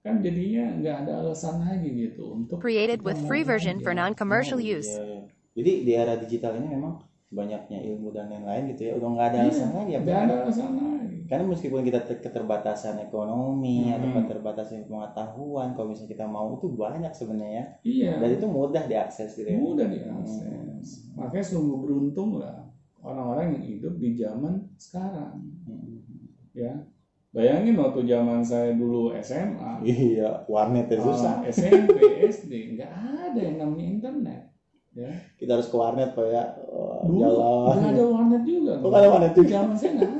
kan 0.00 0.24
jadinya 0.24 0.64
nggak 0.80 0.96
ada 1.04 1.12
alasan 1.20 1.60
lagi 1.60 1.92
gitu 1.92 2.24
untuk 2.32 2.56
Created 2.56 3.04
with 3.04 3.20
free 3.20 3.44
version 3.44 3.76
for 3.84 3.92
belajar. 3.92 4.08
non-commercial 4.08 4.56
Oh, 4.56 4.64
use. 4.64 4.96
iya, 4.96 5.02
iya. 5.04 5.20
Jadi 5.60 5.70
di 5.84 5.92
era 5.92 6.14
digital 6.16 6.56
ini 6.56 6.68
memang 6.72 7.04
banyaknya 7.28 7.78
ilmu 7.84 8.08
dan 8.14 8.32
lain-lain 8.32 8.72
gitu 8.72 8.82
ya. 8.88 8.92
Udah 8.96 9.08
nggak 9.12 9.26
ada 9.34 9.38
Iya, 9.38 9.44
alasan 9.44 9.70
lagi 9.76 9.92
ya. 9.92 10.00
nggak 10.00 10.20
ada 10.24 10.34
alasan 10.46 10.70
lagi. 10.78 11.09
Karena 11.30 11.46
meskipun 11.46 11.86
kita 11.86 12.02
ter- 12.02 12.18
keterbatasan 12.18 12.98
ekonomi 13.00 13.86
atau 13.88 14.02
Hmm. 14.04 14.18
keterbatasan 14.18 14.82
pengetahuan, 14.84 15.72
kalau 15.72 15.88
misalnya 15.88 16.10
kita 16.10 16.26
mau 16.26 16.50
itu 16.52 16.66
banyak 16.68 17.12
sebenarnya. 17.14 17.78
Iya. 17.80 18.18
Dan 18.18 18.30
itu 18.34 18.46
mudah 18.50 18.82
diakses 18.84 19.30
gitu 19.32 19.46
ya. 19.46 19.54
mudah 19.56 19.86
diakses. 19.86 21.06
Makanya 21.14 21.46
sungguh 21.46 21.78
beruntung 21.78 22.36
lah 22.36 22.66
orang-orang 23.00 23.54
yang 23.54 23.64
hidup 23.64 23.94
di 23.96 24.12
zaman 24.12 24.58
sekarang. 24.74 25.38
Hmm. 25.64 26.02
Ya, 26.50 26.82
bayangin 27.30 27.78
waktu 27.78 28.02
zaman 28.04 28.42
saya 28.42 28.74
dulu 28.74 29.14
SMA, 29.16 29.80
Iya, 29.80 30.42
warnet 30.44 30.90
itu 30.90 30.98
susah. 31.00 31.40
ah, 31.40 31.46
SMP, 31.46 31.94
SD, 32.26 32.74
nggak 32.74 32.90
ada 32.90 33.38
yang 33.38 33.56
namanya 33.56 33.86
internet. 33.86 34.42
Ya, 34.90 35.06
Kita 35.38 35.54
harus 35.54 35.70
ke 35.70 35.76
warnet 35.78 36.10
Pak 36.12 36.26
ya. 36.26 36.42
Oh, 36.66 37.06
dulu 37.06 37.22
jalan. 37.22 37.78
nggak 37.78 37.92
ada 37.94 38.04
warnet 38.04 38.42
juga. 38.42 38.72
Oh, 38.76 38.88
nggak 38.90 39.00
ada 39.00 39.08
warnet 39.08 39.32
juga. 39.32 39.50
Zaman 39.54 39.76
saya 39.78 39.90
nggak. 39.94 40.10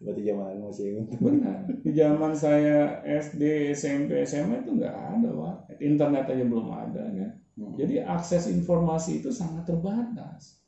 Berarti 0.00 0.22
zaman 0.24 0.44
aku 0.48 0.60
masih 0.72 0.84
Benar. 1.20 1.56
Di 1.84 1.92
zaman 1.92 2.32
saya 2.32 3.04
SD, 3.04 3.72
SMP, 3.76 4.24
SMA 4.24 4.64
itu 4.64 4.72
nggak 4.80 4.96
ada 4.96 5.28
warnet. 5.28 5.76
Internet 5.76 6.24
aja 6.32 6.44
belum 6.44 6.68
ada 6.72 7.02
kan. 7.04 7.30
Hmm. 7.60 7.76
Jadi 7.76 8.00
akses 8.00 8.48
informasi 8.48 9.20
itu 9.20 9.28
sangat 9.28 9.68
terbatas. 9.68 10.64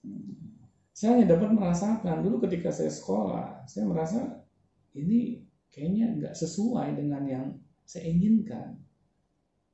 Saya 0.93 1.17
hanya 1.17 1.33
dapat 1.33 1.57
merasakan 1.57 2.21
dulu 2.21 2.45
ketika 2.45 2.69
saya 2.69 2.93
sekolah, 2.93 3.65
saya 3.65 3.89
merasa 3.89 4.45
ini 4.93 5.41
kayaknya 5.73 6.13
nggak 6.21 6.35
sesuai 6.37 7.01
dengan 7.01 7.25
yang 7.25 7.47
saya 7.89 8.13
inginkan. 8.13 8.77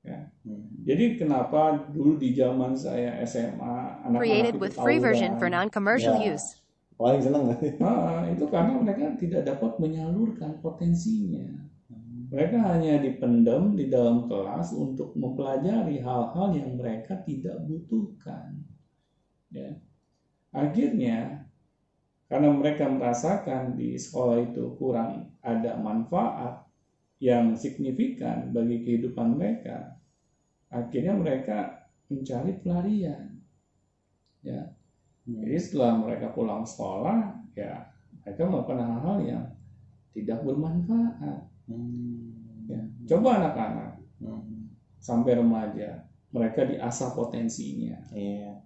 Hmm. 0.09 0.65
Jadi 0.87 1.21
kenapa 1.21 1.91
dulu 1.93 2.17
di 2.17 2.33
zaman 2.33 2.73
saya 2.73 3.21
SMA 3.27 4.07
anak-anak 4.09 4.21
Created 4.23 4.55
itu 4.57 4.63
with 4.63 4.75
free 4.79 5.03
version 5.03 5.37
for 5.37 5.51
non-commercial 5.51 6.17
Ya. 6.17 6.33
use. 6.33 6.57
Paling 6.99 7.23
seneng 7.23 7.43
nggak? 7.47 7.79
Ah, 7.79 8.27
itu 8.27 8.45
karena 8.51 8.75
mereka 8.83 9.15
tidak 9.15 9.47
dapat 9.47 9.79
menyalurkan 9.79 10.59
potensinya. 10.59 11.47
Mereka 12.29 12.59
hanya 12.61 13.01
dipendam 13.01 13.73
di 13.73 13.87
dalam 13.89 14.27
kelas 14.27 14.75
untuk 14.75 15.15
mempelajari 15.15 16.03
hal-hal 16.03 16.53
yang 16.53 16.75
mereka 16.77 17.23
tidak 17.23 17.57
butuhkan. 17.65 18.61
Ya. 19.49 19.79
Akhirnya, 20.53 21.49
karena 22.29 22.53
mereka 22.53 22.91
merasakan 22.91 23.79
di 23.79 23.97
sekolah 23.97 24.53
itu 24.53 24.77
kurang 24.77 25.33
ada 25.41 25.81
manfaat 25.81 26.69
yang 27.23 27.57
signifikan 27.57 28.51
bagi 28.53 28.85
kehidupan 28.85 29.39
mereka, 29.39 29.97
akhirnya 30.69 31.15
mereka 31.17 31.89
mencari 32.13 32.59
pelarian. 32.61 33.41
Ya, 34.45 34.71
jadi 35.29 35.59
setelah 35.61 36.01
mereka 36.01 36.33
pulang 36.33 36.65
sekolah, 36.65 37.37
ya 37.53 37.93
mereka 38.25 38.49
melakukan 38.49 38.81
hal-hal 38.81 39.17
yang 39.25 39.45
tidak 40.17 40.41
bermanfaat. 40.41 41.45
Hmm. 41.69 42.65
Ya. 42.69 42.81
Coba 43.13 43.41
anak-anak 43.41 43.93
Hmm. 44.19 44.73
sampai 44.99 45.39
remaja, 45.39 46.09
mereka 46.33 46.67
diasah 46.67 47.15
potensinya. 47.15 48.03
Iya. 48.11 48.59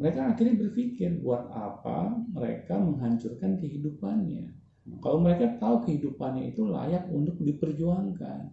Mereka 0.00 0.34
akhirnya 0.34 0.58
berpikir 0.66 1.20
buat 1.22 1.46
apa 1.52 2.16
mereka 2.32 2.80
menghancurkan 2.80 3.60
kehidupannya. 3.60 4.50
Kalau 4.98 5.22
mereka 5.22 5.46
tahu 5.62 5.86
kehidupannya 5.86 6.50
itu 6.50 6.66
layak 6.66 7.06
untuk 7.12 7.38
diperjuangkan. 7.38 8.50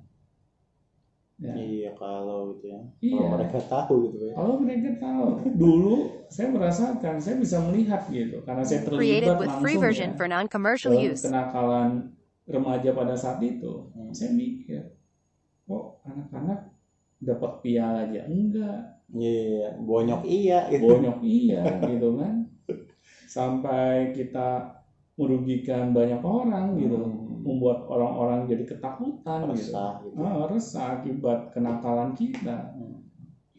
Ya. 1.40 1.56
Iya 1.56 1.92
kalau 1.96 2.52
gitu 2.60 2.68
ya. 2.68 2.80
Iya. 3.00 3.16
Kalau 3.16 3.32
mereka 3.40 3.60
tahu 3.64 3.94
gitu 4.12 4.18
ya. 4.28 4.34
Kalau 4.36 4.56
mereka 4.60 4.90
tahu, 5.00 5.26
dulu 5.56 5.96
saya 6.28 6.48
merasakan, 6.52 7.16
saya 7.24 7.36
bisa 7.40 7.58
melihat 7.64 8.04
gitu, 8.12 8.44
karena 8.44 8.64
saya 8.68 8.84
terlibat 8.84 9.40
with 9.40 9.56
free 9.64 9.80
langsung 9.80 9.84
version 9.88 10.10
ya, 10.12 10.18
for 10.20 10.28
non-commercial 10.28 10.92
use. 10.92 11.24
kenakalan 11.24 12.12
remaja 12.44 12.92
pada 12.92 13.16
saat 13.16 13.40
itu. 13.40 13.88
Hmm. 13.96 14.12
Saya 14.12 14.36
mikir, 14.36 15.00
kok 15.64 16.04
anak-anak 16.04 16.76
dapat 17.24 17.52
piala 17.64 18.04
aja 18.04 18.28
enggak, 18.28 19.00
Iya, 19.10 19.74
bonyok 19.82 20.22
iya 20.30 20.70
gitu. 20.70 20.86
bonyok 20.86 21.18
iya 21.26 21.64
gitu 21.82 22.20
kan. 22.20 22.46
Sampai 23.36 24.14
kita 24.14 24.79
merugikan 25.20 25.92
banyak 25.92 26.24
orang 26.24 26.80
gitu 26.80 26.96
Hmm. 26.96 27.44
membuat 27.44 27.88
orang-orang 27.88 28.48
jadi 28.48 28.64
ketakutan 28.64 29.40
gitu 29.52 29.72
resah 29.76 29.92
gitu 30.04 30.16
ah, 30.16 30.48
resah 30.48 30.86
akibat 31.00 31.52
kenakalan 31.52 32.16
kita 32.16 32.72
Hmm. 32.74 33.04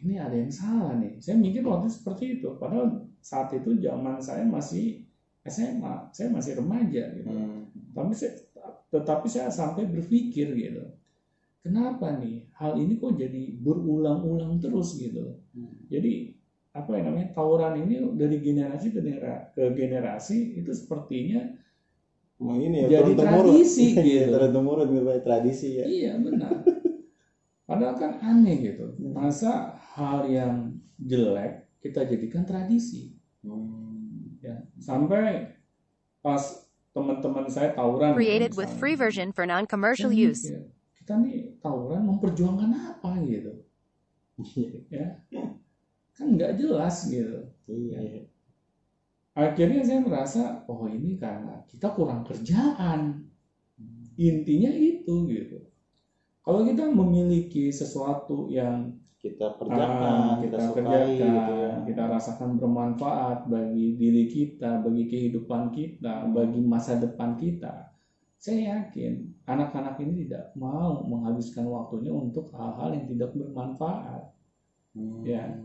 ini 0.00 0.17
ada 0.17 0.33
yang 0.33 0.49
salah 0.50 0.97
nih 0.97 1.21
saya 1.21 1.37
mikir 1.37 1.61
waktu 1.61 1.87
itu 1.87 2.00
seperti 2.00 2.25
itu 2.40 2.49
padahal 2.57 3.05
saat 3.21 3.52
itu 3.52 3.76
zaman 3.76 4.17
saya 4.19 4.45
masih 4.49 5.05
SMA 5.45 6.09
saya 6.11 6.29
masih 6.33 6.57
remaja 6.57 7.02
gitu 7.12 7.29
Hmm. 7.29 7.69
tapi 7.93 8.12
saya 8.17 8.33
tetapi 8.90 9.26
saya 9.29 9.49
sampai 9.52 9.85
berpikir 9.87 10.50
gitu 10.50 10.83
kenapa 11.61 12.17
nih 12.17 12.49
hal 12.57 12.75
ini 12.75 12.97
kok 12.97 13.14
jadi 13.14 13.61
berulang-ulang 13.61 14.57
terus 14.59 14.97
gitu 14.97 15.37
Hmm. 15.52 15.76
jadi 15.93 16.39
apa 16.71 16.91
yang 16.95 17.11
namanya 17.11 17.35
tawuran 17.35 17.83
ini 17.83 17.95
dari 18.15 18.39
generasi 18.39 18.87
ke 18.91 19.00
genera- 19.00 19.50
ke 19.50 19.75
generasi 19.75 20.55
itu 20.57 20.71
sepertinya 20.71 21.50
Emang 22.41 22.57
ini 22.57 22.89
ya 22.89 23.05
Jadi 23.05 23.21
temurun 23.21 23.53
tradisi 23.53 23.85
gitu. 24.00 24.33
turun 24.33 24.50
temurun 24.50 24.89
gitu 24.89 25.05
tradisi 25.21 25.69
ya. 25.77 25.85
Iya 25.85 26.12
benar. 26.19 26.65
Padahal 27.69 27.95
kan 27.95 28.12
aneh 28.19 28.57
gitu. 28.65 28.97
Masa 29.12 29.77
hal 29.93 30.25
yang 30.25 30.73
jelek 30.97 31.69
kita 31.81 32.05
jadikan 32.05 32.43
tradisi. 32.43 33.12
Hmm. 33.41 34.37
ya 34.41 34.53
sampai 34.77 35.53
pas 36.21 36.41
teman-teman 36.93 37.45
saya 37.47 37.73
tawuran 37.73 38.17
Created 38.17 38.53
with 38.53 38.73
free 38.73 38.97
version 38.97 39.33
for 39.33 39.45
non-commercial 39.45 40.09
Saya 40.09 40.29
use. 40.29 40.45
mikir, 40.45 40.61
kita 40.97 41.12
nih 41.21 41.37
tawuran 41.61 42.05
memperjuangkan 42.05 42.73
apa 42.73 43.21
gitu. 43.21 43.53
Ya 44.89 45.21
kan 46.21 46.37
nggak 46.37 46.61
jelas 46.61 47.09
gitu. 47.09 47.49
Iya. 47.65 48.29
Akhirnya 49.33 49.81
saya 49.81 50.05
merasa 50.05 50.61
oh 50.69 50.85
ini 50.85 51.17
karena 51.17 51.65
kita 51.65 51.97
kurang 51.97 52.29
kerjaan. 52.29 53.25
Intinya 54.21 54.69
itu 54.69 55.25
gitu. 55.33 55.65
Kalau 56.45 56.69
kita 56.69 56.93
memiliki 56.93 57.73
sesuatu 57.73 58.53
yang 58.53 59.00
kita 59.21 59.53
ah, 59.53 59.57
kerjakan 59.57 60.17
kita 60.41 60.41
kita 60.41 60.59
sukai 60.65 60.81
kerjakan 60.81 61.12
gitu 61.12 61.53
ya. 61.61 61.73
kita 61.85 62.03
rasakan 62.09 62.50
bermanfaat 62.57 63.39
bagi 63.53 64.00
diri 64.00 64.25
kita 64.33 64.81
bagi 64.81 65.12
kehidupan 65.12 65.69
kita 65.77 66.25
bagi 66.33 66.65
masa 66.65 66.97
depan 66.97 67.37
kita 67.37 67.91
saya 68.41 68.81
yakin 68.81 69.37
anak-anak 69.45 70.00
ini 70.00 70.25
tidak 70.25 70.57
mau 70.57 71.05
menghabiskan 71.05 71.69
waktunya 71.69 72.09
untuk 72.09 72.49
hal-hal 72.57 72.97
yang 72.97 73.05
tidak 73.12 73.37
bermanfaat. 73.37 74.33
Hmm. 74.97 75.21
Ya. 75.29 75.61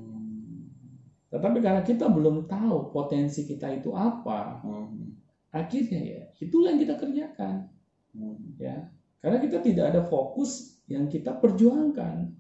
Tetapi 1.35 1.59
karena 1.59 1.83
kita 1.83 2.07
belum 2.07 2.47
tahu 2.47 2.89
potensi 2.89 3.43
kita 3.43 3.67
itu 3.75 3.91
apa 3.91 4.63
Hmm. 4.63 5.11
akhirnya 5.51 5.99
ya 5.99 6.21
itulah 6.39 6.71
yang 6.71 6.79
kita 6.79 6.95
kerjakan 6.95 7.67
Hmm. 8.15 8.55
ya 8.55 8.87
karena 9.19 9.37
kita 9.39 9.59
tidak 9.59 9.85
ada 9.91 10.01
fokus 10.07 10.79
yang 10.87 11.05
kita 11.05 11.35
perjuangkan 11.35 12.31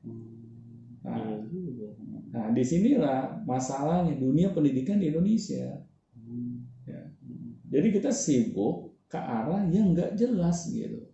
Hmm. 0.00 1.02
nah, 1.02 1.42
juga. 1.50 1.88
nah 2.30 2.46
di 2.50 2.62
sinilah 2.62 3.42
masalahnya 3.42 4.14
dunia 4.14 4.50
pendidikan 4.50 5.02
di 5.02 5.10
Indonesia 5.10 5.82
Hmm. 6.14 6.62
Ya. 6.86 7.10
Hmm. 7.20 7.58
jadi 7.66 7.88
kita 7.90 8.10
sibuk 8.14 8.94
ke 9.10 9.18
arah 9.18 9.66
yang 9.68 9.92
nggak 9.92 10.14
jelas 10.14 10.70
gitu 10.70 11.10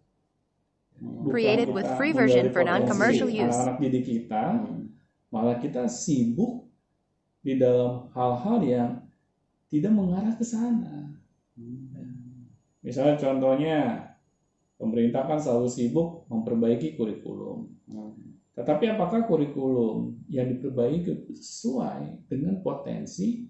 Hmm. 1.01 1.25
Bukan 1.25 1.33
Created 1.33 1.73
kita 1.73 1.77
with 1.81 1.89
free 1.97 2.13
version 2.13 2.53
for 2.53 2.61
non-commercial 2.61 3.25
use. 3.33 3.57
anak-anak 3.57 3.77
didik 3.81 4.05
kita 4.05 4.45
Hmm. 4.61 4.93
malah 5.33 5.57
kita 5.57 5.89
sibuk 5.89 6.69
di 7.41 7.57
dalam 7.57 8.09
hal-hal 8.13 8.59
yang 8.65 8.91
tidak 9.73 9.93
mengarah 9.95 10.35
ke 10.37 10.45
sana 10.45 11.13
Hmm. 11.61 12.49
misalnya 12.81 13.21
contohnya 13.21 13.77
pemerintah 14.81 15.29
kan 15.29 15.37
selalu 15.37 15.69
sibuk 15.69 16.25
memperbaiki 16.33 16.97
kurikulum 16.97 17.69
Hmm. 17.91 18.31
Tetapi 18.55 18.93
apakah 18.93 19.25
kurikulum 19.25 20.21
yang 20.29 20.51
diperbaiki 20.53 21.33
sesuai 21.33 22.29
dengan 22.29 22.61
potensi 22.61 23.47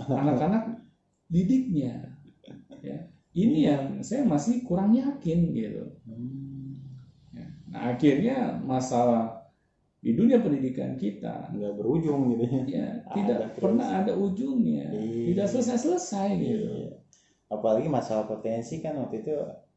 anak-anak 0.00 0.80
didiknya? 1.28 2.16
Ya, 2.80 3.12
ini 3.36 3.68
yang 3.68 4.00
saya 4.00 4.24
masih 4.24 4.64
kurang 4.64 4.96
yakin 4.96 5.52
gitu. 5.52 5.84
Hmm. 6.08 6.78
Ya. 7.36 7.46
Nah 7.68 7.80
akhirnya 7.94 8.56
masalah 8.64 9.39
di 10.00 10.16
dunia 10.16 10.40
pendidikan 10.40 10.96
kita 10.96 11.52
nggak 11.52 11.76
berujung 11.76 12.32
gitu 12.32 12.44
ya 12.48 12.60
ya 12.66 12.86
Ada 13.04 13.14
tidak 13.14 13.38
terus. 13.52 13.60
pernah 13.60 13.88
ada 14.00 14.12
ujungnya, 14.16 14.84
Iya. 14.90 15.24
tidak 15.30 15.46
selesai-selesai 15.52 16.28
gitu. 16.36 16.68
Iya. 16.72 16.92
apalagi 17.50 17.88
masalah 17.90 18.24
potensi 18.24 18.78
kan 18.78 18.94
waktu 18.96 19.20
itu 19.20 19.34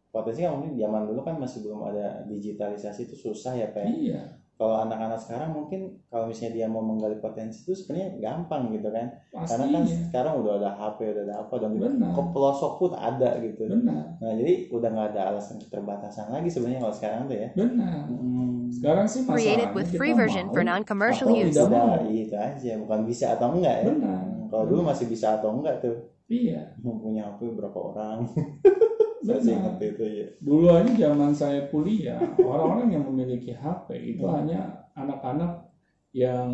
potensi 0.09 0.41
kan 0.41 0.53
mungkin 0.55 0.77
zaman 0.77 1.09
dulu 1.09 1.25
kan 1.25 1.35
masih 1.37 1.65
belum 1.65 1.81
ada 1.83 2.21
digitalisasi 2.23 3.09
itu 3.09 3.15
susah 3.19 3.57
ya 3.57 3.67
pak 3.69 3.83
Iya, 3.83 4.21
kalau 4.63 4.79
anak-anak 4.87 5.19
sekarang 5.19 5.51
mungkin 5.51 5.99
kalau 6.07 6.31
misalnya 6.31 6.55
dia 6.55 6.67
mau 6.71 6.79
menggali 6.79 7.19
potensi 7.19 7.67
itu 7.67 7.75
sebenarnya 7.75 8.15
gampang 8.23 8.71
gitu 8.71 8.87
kan. 8.87 9.11
Karena 9.35 9.65
kan 9.67 9.83
pastinya 9.83 10.07
sekarang 10.07 10.33
udah 10.39 10.53
ada 10.55 10.71
HP 10.71 10.99
udah 11.11 11.23
ada 11.27 11.35
apa 11.43 11.53
dan 11.59 11.71
ke 11.99 12.23
pelosok 12.31 12.73
pun 12.79 12.91
ada 12.95 13.29
gitu. 13.43 13.67
Benar, 13.67 14.15
nah 14.23 14.31
jadi 14.39 14.53
udah 14.71 14.89
nggak 14.95 15.07
ada 15.11 15.21
alasan 15.35 15.59
keterbatasan 15.59 16.31
lagi 16.31 16.47
sebenarnya 16.47 16.79
kalau 16.87 16.95
sekarang 16.95 17.19
tuh 17.27 17.35
ya. 17.35 17.47
Benar. 17.51 17.95
Hmm. 18.07 18.71
Sekarang 18.71 19.05
sih 19.11 19.21
masalahnya 19.27 19.67
with 19.75 19.91
kita 19.91 19.99
free 19.99 20.15
version 20.15 20.45
mau 20.47 20.53
for 20.55 20.63
non-commercial 20.63 21.27
use. 21.27 21.51
tidak 21.51 21.67
udah 21.67 21.83
mau. 21.83 22.07
itu 22.07 22.35
aja. 22.39 22.71
Bukan 22.79 22.99
bisa 23.03 23.25
atau 23.35 23.47
enggak 23.51 23.75
ya. 23.83 23.85
Benar. 23.91 24.21
Kalau 24.47 24.63
dulu 24.71 24.81
masih 24.87 25.05
bisa 25.11 25.35
atau 25.35 25.51
enggak 25.59 25.83
tuh. 25.83 26.07
Iya, 26.31 26.79
mau 26.79 27.03
punya 27.03 27.35
HP 27.35 27.51
berapa 27.51 27.75
orang 27.75 28.23
saya 29.23 29.39
ingat 29.55 29.75
itu 29.79 30.03
ya 30.03 30.27
Dulu 30.43 30.65
aja 30.69 30.91
zaman 30.93 31.31
saya 31.31 31.61
kuliah, 31.71 32.19
orang-orang 32.37 32.89
yang 32.99 33.03
memiliki 33.07 33.55
HP 33.55 33.87
itu 34.15 34.23
Hmm. 34.27 34.43
hanya 34.43 34.59
anak-anak 34.93 35.71
yang 36.13 36.45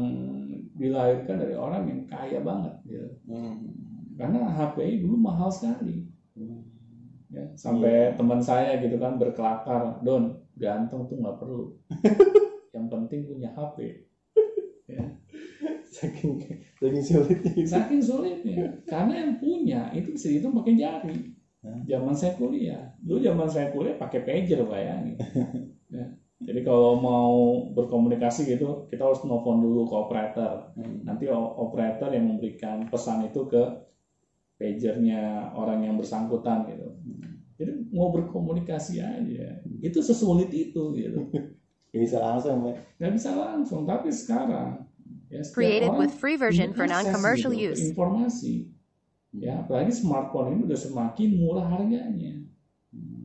dilahirkan 0.79 1.35
dari 1.35 1.55
orang 1.57 1.83
yang 1.89 2.01
kaya 2.07 2.39
banget 2.39 2.73
gitu. 2.87 3.09
Hmm. 3.27 3.73
Karena 4.15 4.47
HP 4.47 5.03
dulu 5.03 5.15
mahal 5.19 5.51
sekali. 5.51 6.07
Hmm. 6.37 6.63
Ya, 7.29 7.45
sampai 7.53 8.09
Iya. 8.09 8.15
teman 8.17 8.41
saya 8.41 8.81
gitu 8.81 8.97
kan 8.97 9.21
berkelakar, 9.21 10.01
Don, 10.01 10.33
ganteng 10.57 11.05
tuh 11.05 11.17
nggak 11.21 11.37
perlu. 11.37 11.77
yang 12.75 12.89
penting 12.89 13.29
punya 13.29 13.53
HP. 13.53 14.07
Ya. 14.89 15.05
saking 15.89 16.41
saking 16.79 17.03
sulitnya 17.03 17.51
gitu. 17.53 17.69
Saking 17.69 18.01
sulitnya, 18.01 18.65
karena 18.87 19.13
yang 19.25 19.33
punya 19.41 19.81
itu 19.93 20.15
bisa 20.15 20.31
dihitung 20.31 20.55
pakai 20.55 20.73
jari. 20.79 21.17
Zaman 21.59 22.15
saya 22.15 22.39
kuliah, 22.39 22.95
dulu 23.03 23.19
zaman 23.19 23.47
saya 23.51 23.67
kuliah 23.75 23.99
pakai 23.99 24.23
pager 24.23 24.63
bayangin. 24.63 25.17
Ya. 25.89 26.05
Jadi 26.37 26.61
kalau 26.61 27.01
mau 27.01 27.65
berkomunikasi 27.73 28.45
gitu, 28.45 28.85
kita 28.93 29.09
harus 29.09 29.25
nelfon 29.25 29.57
dulu 29.57 29.89
ke 29.89 29.95
operator. 29.97 30.69
Hmm. 30.77 31.01
Nanti 31.01 31.25
operator 31.33 32.13
yang 32.13 32.29
memberikan 32.29 32.85
pesan 32.93 33.25
itu 33.25 33.49
ke 33.49 33.57
pagernya 34.61 35.49
orang 35.57 35.89
yang 35.89 35.97
bersangkutan 35.97 36.69
gitu. 36.69 36.93
Jadi 37.57 37.89
mau 37.89 38.13
berkomunikasi 38.13 39.01
aja, 39.01 39.65
itu 39.81 39.99
sesulit 40.05 40.53
itu 40.53 40.93
gitu. 40.93 41.25
bisa 42.05 42.21
langsung 42.21 42.69
Pak. 42.69 43.01
Nggak 43.01 43.13
bisa 43.17 43.29
langsung, 43.33 43.81
tapi 43.89 44.13
sekarang 44.13 44.85
ya 45.29 45.41
Created 45.53 45.89
orang 45.89 45.99
with 46.05 46.13
free 46.13 46.37
version 46.37 46.73
for 46.73 46.85
non-commercial 46.89 47.53
gitu 47.53 47.73
use. 47.73 47.81
informasi 47.93 48.65
ya 49.35 49.61
apalagi 49.61 49.93
smartphone 49.93 50.57
ini 50.57 50.61
udah 50.65 50.79
semakin 50.79 51.29
murah 51.37 51.65
harganya 51.69 52.09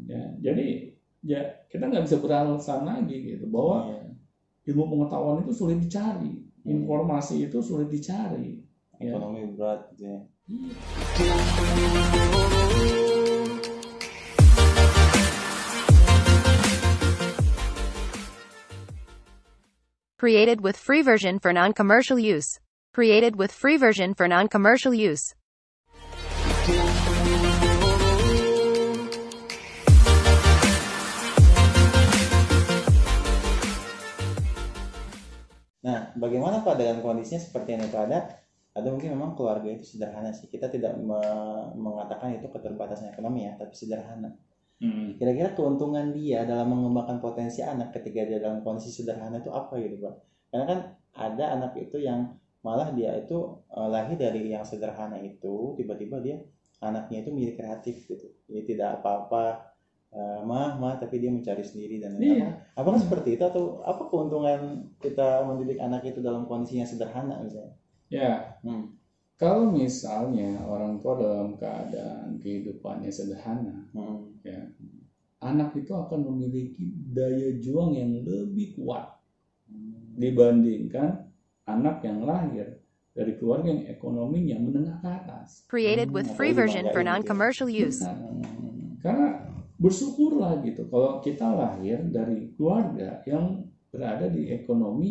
ya 0.05 0.21
jadi 0.45 0.93
ya 1.25 1.41
kita 1.73 1.89
nggak 1.89 2.05
bisa 2.05 2.21
beralasan 2.21 2.85
lagi 2.85 3.17
gitu 3.25 3.49
bahwa 3.49 3.89
Iya. 3.89 4.13
ilmu 4.73 4.85
pengetahuan 4.93 5.41
itu 5.45 5.53
sulit 5.57 5.81
dicari 5.81 6.45
Hmm. 6.65 6.81
informasi 6.81 7.45
itu 7.45 7.61
sulit 7.61 7.89
dicari 7.93 8.61
ya 9.01 9.13
ekonomi 9.17 9.49
berat 9.53 9.85
gitu 9.93 10.05
ya 10.09 10.21
Created 20.19 20.61
with 20.61 20.77
free 20.77 21.03
version 21.03 21.39
for 21.39 21.53
non-commercial 21.53 22.19
use. 22.19 22.59
Created 22.95 23.37
with 23.37 23.53
free 23.53 23.77
version 23.77 24.15
for 24.15 24.29
non-commercial 24.29 24.95
use. 24.95 25.35
Nah, 35.85 36.17
bagaimana 36.17 36.65
Pak 36.65 36.75
dengan 36.81 36.99
kondisinya 37.05 37.41
seperti 37.45 37.77
yang 37.77 37.83
itu 37.87 37.99
ada? 38.01 38.19
Ada 38.75 38.89
mungkin 38.91 39.15
memang 39.15 39.39
keluarga 39.39 39.69
itu 39.71 39.85
sederhana 39.87 40.35
sih. 40.35 40.51
Kita 40.51 40.67
tidak 40.73 40.99
me- 40.99 41.71
mengatakan 41.79 42.35
itu 42.35 42.49
keterbatasan 42.51 43.15
ekonomi 43.15 43.47
ya, 43.47 43.55
tapi 43.61 43.75
sederhana. 43.77 44.35
Hmm. 44.83 45.15
Kira-kira 45.21 45.55
keuntungan 45.55 46.11
dia 46.11 46.43
dalam 46.43 46.75
mengembangkan 46.75 47.23
potensi 47.23 47.63
anak 47.63 47.95
ketika 47.95 48.27
dia 48.27 48.39
dalam 48.43 48.67
kondisi 48.67 48.91
sederhana 48.91 49.39
itu 49.39 49.53
apa 49.55 49.79
gitu 49.79 50.03
Pak? 50.03 50.15
Karena 50.51 50.65
kan 50.67 50.79
ada 51.15 51.45
anak 51.55 51.73
itu 51.79 52.03
yang 52.03 52.35
malah 52.67 52.91
dia 52.97 53.15
itu 53.15 53.63
eh, 53.71 53.89
lahir 53.93 54.17
dari 54.19 54.51
yang 54.51 54.67
sederhana 54.67 55.21
itu, 55.23 55.79
tiba-tiba 55.79 56.19
dia 56.19 56.43
anaknya 56.85 57.25
itu 57.25 57.31
menjadi 57.33 57.53
kreatif 57.57 57.97
gitu 58.05 58.27
jadi 58.45 58.63
tidak 58.69 58.89
apa-apa 59.01 59.74
eh, 60.15 60.41
mah 60.47 60.79
mah 60.79 60.95
tapi 60.97 61.19
dia 61.19 61.29
mencari 61.29 61.61
sendiri 61.61 61.99
dan 61.99 62.15
lain-lain. 62.15 62.39
Iya. 62.39 62.49
apakah 62.73 63.03
seperti 63.03 63.35
itu 63.35 63.43
atau 63.43 63.83
apa 63.83 64.07
keuntungan 64.07 64.61
kita 64.97 65.43
mendidik 65.43 65.79
anak 65.79 66.07
itu 66.07 66.23
dalam 66.23 66.47
kondisi 66.47 66.79
yang 66.79 66.87
sederhana 66.87 67.43
misalnya 67.43 67.75
Ya, 68.09 68.55
hmm. 68.63 68.95
kalau 69.35 69.69
misalnya 69.69 70.63
orang 70.65 71.03
tua 71.03 71.19
dalam 71.19 71.59
keadaan 71.59 72.39
kehidupannya 72.39 73.11
sederhana, 73.11 73.91
Hmm. 73.91 74.39
ya, 74.47 74.71
anak 75.43 75.75
itu 75.75 75.91
akan 75.91 76.23
memiliki 76.23 76.85
daya 77.11 77.59
juang 77.59 77.91
yang 77.93 78.15
lebih 78.23 78.79
kuat 78.79 79.19
dibandingkan 80.15 81.27
anak 81.67 82.05
yang 82.05 82.23
lahir 82.23 82.79
dari 83.11 83.35
keluarga 83.35 83.71
yang 83.71 83.87
ekonominya 83.89 84.57
menengah 84.59 84.97
ke 85.01 85.09
atas. 85.11 85.65
Created 85.67 86.11
with 86.11 86.29
Hmm, 86.31 86.37
free 86.37 86.53
version 86.53 86.87
for 86.91 87.03
non-commercial 87.03 87.67
use. 87.67 88.03
Nah, 88.03 88.15
Hmm. 88.15 89.01
karena 89.03 89.29
bersyukurlah 89.85 90.65
gitu 90.65 90.83
kalau 90.89 91.21
kita 91.21 91.47
lahir 91.61 92.01
dari 92.09 92.49
keluarga 92.57 93.21
yang 93.29 93.69
berada 93.93 94.27
di 94.33 94.49
ekonomi 94.49 95.11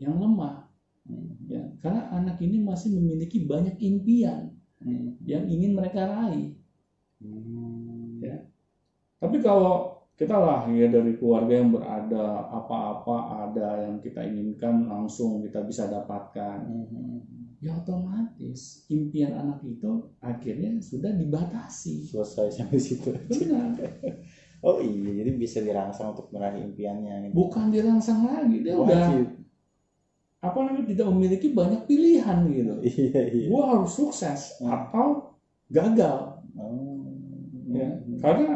yang 0.00 0.16
lemah 0.18 0.64
Hmm. 1.02 1.34
ya 1.50 1.58
karena 1.82 2.06
anak 2.14 2.38
ini 2.46 2.62
masih 2.62 2.94
memiliki 2.94 3.42
banyak 3.42 3.74
impian 3.82 4.54
Hmm. 4.78 5.18
yang 5.26 5.44
ingin 5.50 5.74
mereka 5.74 6.06
raih 6.06 6.54
Hmm. 7.18 8.22
Ya. 8.22 8.46
tapi 9.22 9.38
kalau 9.42 9.98
kita 10.18 10.38
lahir 10.38 10.86
dari 10.90 11.18
keluarga 11.18 11.54
yang 11.58 11.74
berada 11.74 12.46
apa-apa 12.50 13.16
ada 13.50 13.68
yang 13.90 13.98
kita 13.98 14.22
inginkan 14.22 14.86
langsung 14.86 15.42
kita 15.42 15.62
bisa 15.66 15.90
dapatkan 15.90 16.58
Hmm. 16.70 17.18
ya 17.58 17.78
otomatis 17.78 18.86
impian 18.90 19.34
anak 19.34 19.62
itu 19.66 20.01
sudah 20.82 21.14
dibatasi 21.14 22.02
selesai 22.04 22.58
sampai 22.58 22.78
situ 22.82 23.08
benar 23.30 23.78
oh 24.66 24.78
iya 24.82 25.22
jadi 25.22 25.30
bisa 25.34 25.58
dirangsang 25.62 26.12
untuk 26.14 26.28
meraih 26.34 26.62
impiannya 26.66 27.30
gitu. 27.30 27.34
bukan 27.34 27.70
dirangsang 27.70 28.20
lagi 28.26 28.56
dia 28.60 28.74
udah 28.76 29.06
Wajib. 29.14 29.26
apa 30.42 30.58
namanya 30.58 30.86
tidak 30.90 31.06
memiliki 31.14 31.48
banyak 31.54 31.80
pilihan 31.86 32.38
gitu 32.50 32.74
iya 32.90 33.20
iya 33.30 33.46
gua 33.46 33.62
harus 33.78 33.92
sukses 33.94 34.58
Hmm. 34.58 34.70
atau 34.70 35.06
gagal 35.70 36.18
oh. 36.58 37.06
ya 37.70 37.88
Hmm. 37.96 38.18
karena 38.18 38.48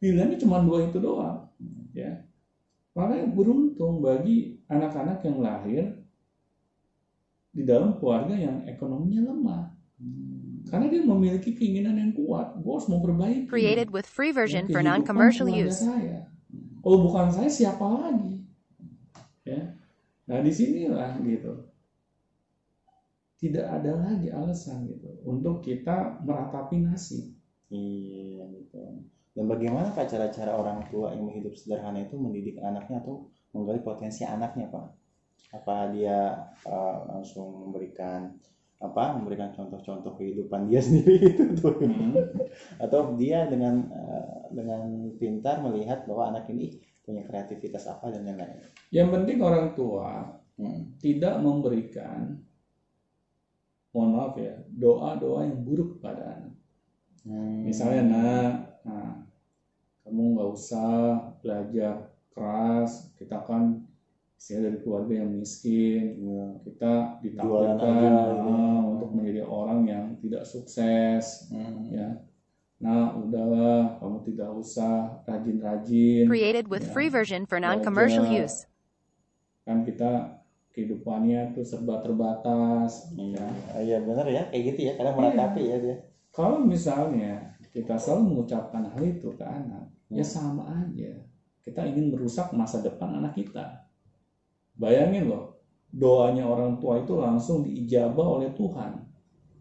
pilihannya 0.00 0.36
cuma 0.40 0.64
dua 0.64 0.88
itu 0.88 0.98
doang 0.98 1.44
ya 1.92 2.24
makanya 2.96 3.28
beruntung 3.28 4.00
bagi 4.00 4.56
anak-anak 4.68 5.20
yang 5.24 5.38
lahir 5.44 5.84
di 7.52 7.64
dalam 7.64 7.96
keluarga 7.96 8.36
yang 8.36 8.64
ekonominya 8.68 9.32
lemah 9.32 9.64
Hmm. 9.96 10.35
Karena 10.66 10.86
dia 10.90 11.02
memiliki 11.02 11.54
keinginan 11.54 11.96
yang 11.98 12.12
kuat 12.12 12.58
gue 12.58 12.72
harus 12.72 12.88
memperbaiki 12.90 13.46
Created 13.46 13.88
with 13.94 14.06
free 14.06 14.34
ya, 14.34 14.38
version 14.42 14.64
for 14.70 14.82
non-commercial 14.82 15.46
use. 15.46 15.82
saya. 15.82 16.26
kalau 16.82 16.98
bukan 17.06 17.30
saya 17.30 17.50
siapa 17.50 17.84
lagi 17.86 18.42
ya 19.46 19.74
nah 20.26 20.42
di 20.42 20.50
sinilah 20.50 21.22
gitu 21.22 21.70
tidak 23.36 23.66
ada 23.68 23.92
lagi 23.94 24.28
alasan 24.32 24.90
gitu 24.90 25.22
untuk 25.22 25.62
kita 25.62 26.18
meratapi 26.24 26.82
nasib 26.82 27.36
Iya 27.70 28.46
gitu. 28.54 28.78
Dan 29.36 29.44
bagaimana 29.50 29.92
Pak 29.92 30.06
cara-cara 30.08 30.54
orang 30.54 30.86
tua 30.88 31.12
yang 31.12 31.28
hidup 31.28 31.52
sederhana 31.58 32.06
itu 32.06 32.16
mendidik 32.16 32.56
anaknya 32.62 33.02
atau 33.02 33.28
menggali 33.52 33.82
potensi 33.82 34.22
anaknya 34.24 34.70
Pak? 34.70 34.86
Apa 35.60 35.92
dia 35.92 36.46
uh, 36.64 36.96
langsung 37.10 37.66
memberikan 37.68 38.32
apa 38.76 39.16
memberikan 39.16 39.56
contoh-contoh 39.56 40.20
kehidupan 40.20 40.68
dia 40.68 40.84
sendiri 40.86 41.32
itu 41.32 41.56
tuh 41.56 41.80
atau 42.76 43.16
dia 43.16 43.48
dengan 43.48 43.88
uh, 43.88 44.52
dengan 44.52 45.12
pintar 45.16 45.64
melihat 45.64 46.04
bahwa 46.04 46.36
anak 46.36 46.48
ini 46.52 46.76
punya 47.06 47.22
kreativitas 47.22 47.86
apa 47.86 48.10
dan 48.10 48.26
lain-lain. 48.26 48.60
yang 48.90 49.08
penting 49.14 49.38
orang 49.40 49.72
tua 49.78 50.36
Hmm. 50.56 50.96
tidak 50.96 51.36
memberikan 51.44 52.40
mohon 53.92 54.16
maaf 54.16 54.40
ya 54.40 54.56
doa-doa 54.72 55.44
yang 55.44 55.60
buruk 55.60 56.00
kepada 56.00 56.32
anak 56.32 56.54
Hmm. 57.26 57.66
misalnya 57.66 58.02
nak 58.06 58.52
nah, 58.86 59.12
kamu 60.06 60.38
nggak 60.38 60.50
usah 60.54 61.18
belajar 61.42 62.14
keras 62.30 63.10
kita 63.18 63.42
kan 63.42 63.82
saya 64.36 64.68
dari 64.68 64.78
keluarga 64.78 65.14
yang 65.16 65.32
miskin 65.34 66.04
Iya. 66.18 66.44
kita 66.62 66.92
ditakdirkan 67.18 67.76
aja, 67.80 68.12
gitu. 68.30 68.50
ah, 68.52 68.80
untuk 68.86 69.10
menjadi 69.12 69.42
orang 69.42 69.80
yang 69.84 70.04
tidak 70.20 70.44
sukses 70.44 71.48
Hmm. 71.48 71.88
ya 71.88 72.08
nah 72.76 73.16
udahlah 73.16 73.96
kamu 73.96 74.20
tidak 74.26 74.52
usah 74.52 75.24
rajin-rajin 75.24 76.28
Created 76.28 76.68
with 76.68 76.84
Ya. 76.84 76.92
free 76.92 77.08
version 77.08 77.42
for 77.42 77.56
non-commercial 77.56 78.28
use. 78.28 78.68
kan 79.64 79.82
kita 79.82 80.36
kehidupannya 80.70 81.56
tuh 81.56 81.64
serba 81.64 82.04
terbatas 82.04 83.08
Iya, 83.16 83.48
ya 83.72 83.78
iya 83.80 83.98
benar 83.98 84.28
ya 84.28 84.44
kayak 84.46 84.62
gitu 84.70 84.80
ya 84.84 84.92
karena 84.94 85.12
meratapi 85.12 85.62
ya 85.64 85.76
dia. 85.80 85.96
kalau 86.28 86.60
misalnya 86.60 87.56
kita 87.72 87.96
selalu 87.96 88.36
mengucapkan 88.36 88.84
hal 88.84 89.02
itu 89.02 89.32
ke 89.32 89.42
anak 89.42 89.88
ya 90.06 90.20
Hmm. 90.20 90.28
sama 90.28 90.62
aja 90.84 91.16
kita 91.64 91.80
ingin 91.82 92.12
merusak 92.12 92.52
masa 92.52 92.78
depan 92.78 93.16
anak 93.16 93.32
kita 93.34 93.85
bayangin 94.76 95.28
loh 95.28 95.56
doanya 95.92 96.44
orang 96.44 96.76
tua 96.76 97.00
itu 97.00 97.16
langsung 97.16 97.64
diijabah 97.64 98.26
oleh 98.40 98.50
Tuhan 98.52 99.00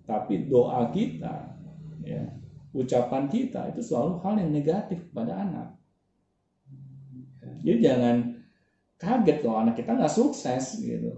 tapi 0.05 0.45
doa 0.45 0.91
kita 0.91 1.55
ya 2.05 2.23
ucapan 2.75 3.25
kita 3.31 3.71
itu 3.71 3.81
selalu 3.81 4.19
hal 4.21 4.35
yang 4.37 4.51
negatif 4.51 4.99
kepada 5.09 5.33
anak 5.47 5.67
jadi 7.63 7.77
jangan 7.81 8.15
kaget 8.99 9.37
kalau 9.41 9.57
anak 9.63 9.75
kita 9.79 9.91
nggak 9.95 10.13
sukses 10.13 10.79
gitu 10.83 11.11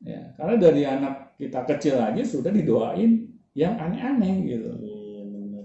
ya 0.00 0.32
karena 0.38 0.54
dari 0.56 0.82
anak 0.86 1.36
kita 1.36 1.60
kecil 1.66 2.00
aja 2.00 2.22
sudah 2.24 2.48
didoain 2.54 3.26
yang 3.52 3.74
aneh-aneh 3.76 4.46
gitu 4.46 4.70
Iya 4.80 5.22
benar. 5.26 5.64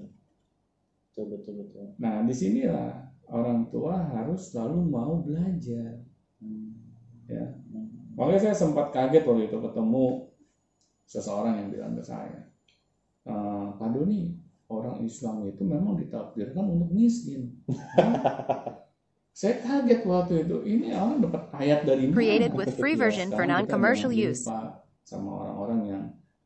Betul 1.15 1.25
betul 1.31 1.53
betul. 1.63 1.85
Nah, 1.95 2.27
di 2.27 2.33
sinilah 2.35 3.07
orang 3.31 3.71
tua 3.71 4.03
harus 4.03 4.51
selalu 4.51 4.77
mau 4.83 5.23
belajar. 5.23 6.04
Ya. 7.25 7.45
Makanya 8.15 8.51
saya 8.51 8.55
sempat 8.55 8.95
kaget 8.95 9.25
waktu 9.27 9.51
itu 9.51 9.57
ketemu 9.59 10.31
seseorang 11.05 11.53
yang 11.59 11.69
bilang 11.73 11.93
ke 11.99 12.03
saya, 12.05 12.47
e, 13.27 13.33
Pak 13.75 13.89
Doni, 13.91 14.33
orang 14.71 15.03
Islam 15.03 15.45
itu 15.45 15.61
memang 15.67 15.99
ditakdirkan 15.99 16.65
untuk 16.65 16.89
miskin. 16.95 17.59
Saya 19.35 19.59
kaget 19.59 20.07
waktu 20.07 20.47
itu. 20.47 20.63
Ini 20.63 20.95
orang 20.95 21.19
dapat 21.27 21.51
ayat 21.59 21.83
dari 21.83 22.07
mana? 22.07 22.15
Created 22.15 22.51
with 22.55 22.71
free 22.79 22.95
Ya, 22.95 23.03
version 23.03 23.27
for 23.35 23.43
non-commercial 23.43 24.15
use. 24.15 24.47
Pak, 24.47 24.87
sama 25.03 25.43
orang-orang 25.43 25.79
yang 25.91 26.03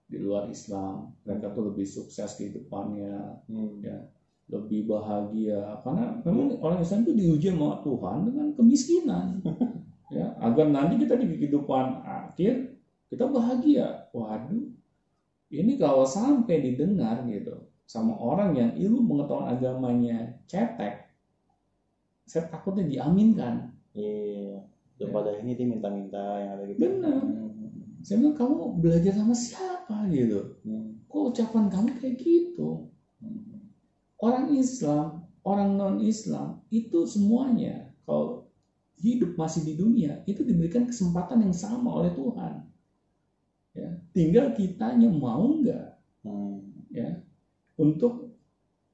di 0.09 0.17
luar 0.17 0.49
Islam, 0.49 1.13
mereka 1.21 1.53
tuh 1.53 1.69
lebih 1.69 1.85
sukses 1.85 2.33
kehidupannya, 2.33 3.45
Hmm. 3.45 3.77
ya 3.85 4.09
lebih 4.49 4.89
bahagia 4.89 5.77
karena 5.85 6.17
memang 6.25 6.57
orang 6.57 6.81
Islam 6.81 7.05
itu 7.05 7.13
diuji 7.13 7.47
sama 7.53 7.85
Tuhan 7.85 8.17
dengan 8.25 8.47
kemiskinan 8.57 9.25
ya 10.09 10.33
agar 10.41 10.65
nanti 10.69 10.97
kita 10.97 11.15
di 11.15 11.25
kehidupan 11.29 12.01
akhir 12.01 12.73
kita 13.09 13.25
bahagia 13.29 14.09
waduh 14.11 14.69
ini 15.49 15.77
kalau 15.77 16.05
sampai 16.05 16.61
didengar 16.61 17.25
gitu 17.25 17.53
sama 17.89 18.13
orang 18.17 18.53
yang 18.53 18.71
ilmu 18.77 19.05
pengetahuan 19.05 19.49
agamanya 19.53 20.37
cetek 20.45 21.09
saya 22.25 22.45
takutnya 22.47 22.85
diaminkan 22.85 23.73
Iya. 23.89 24.61
Dan 25.01 25.09
Ya. 25.09 25.13
pada 25.15 25.31
ini 25.41 25.55
dia 25.57 25.65
minta-minta 25.65 26.21
yang 26.37 26.51
ada 26.59 26.63
gitu. 26.69 26.77
Benar. 26.77 27.23
Hmm. 27.23 27.49
saya 27.99 28.15
bilang 28.21 28.37
kamu 28.37 28.55
belajar 28.79 29.11
sama 29.11 29.33
siapa 29.33 30.07
gitu 30.13 30.55
Hmm. 30.61 31.01
kok 31.09 31.23
ucapan 31.33 31.65
kamu 31.67 31.89
kayak 31.97 32.15
gitu 32.21 32.87
Hmm. 33.19 33.67
orang 34.21 34.53
Islam, 34.53 35.23
orang 35.41 35.75
non-Islam 35.75 36.61
itu 36.69 37.03
semuanya 37.03 37.89
kalau 38.05 38.38
hidup 38.99 39.39
masih 39.39 39.63
di 39.63 39.73
dunia 39.75 40.19
itu 40.27 40.43
diberikan 40.43 40.83
kesempatan 40.83 41.39
yang 41.39 41.55
sama 41.55 41.89
oleh 41.95 42.11
Tuhan. 42.11 42.53
Ya, 43.71 43.89
tinggal 44.11 44.51
kitanya 44.53 45.07
mau 45.07 45.45
nggak 45.59 45.87
Hmm. 46.19 46.59
ya 46.91 47.15
untuk 47.79 48.35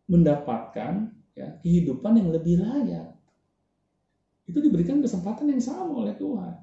mendapatkan 0.06 1.10
ya 1.34 1.58
kehidupan 1.66 2.22
yang 2.22 2.30
lebih 2.30 2.62
layak. 2.62 3.18
Itu 4.46 4.62
diberikan 4.62 5.02
kesempatan 5.02 5.50
yang 5.50 5.58
sama 5.58 6.06
oleh 6.06 6.14
Tuhan. 6.14 6.54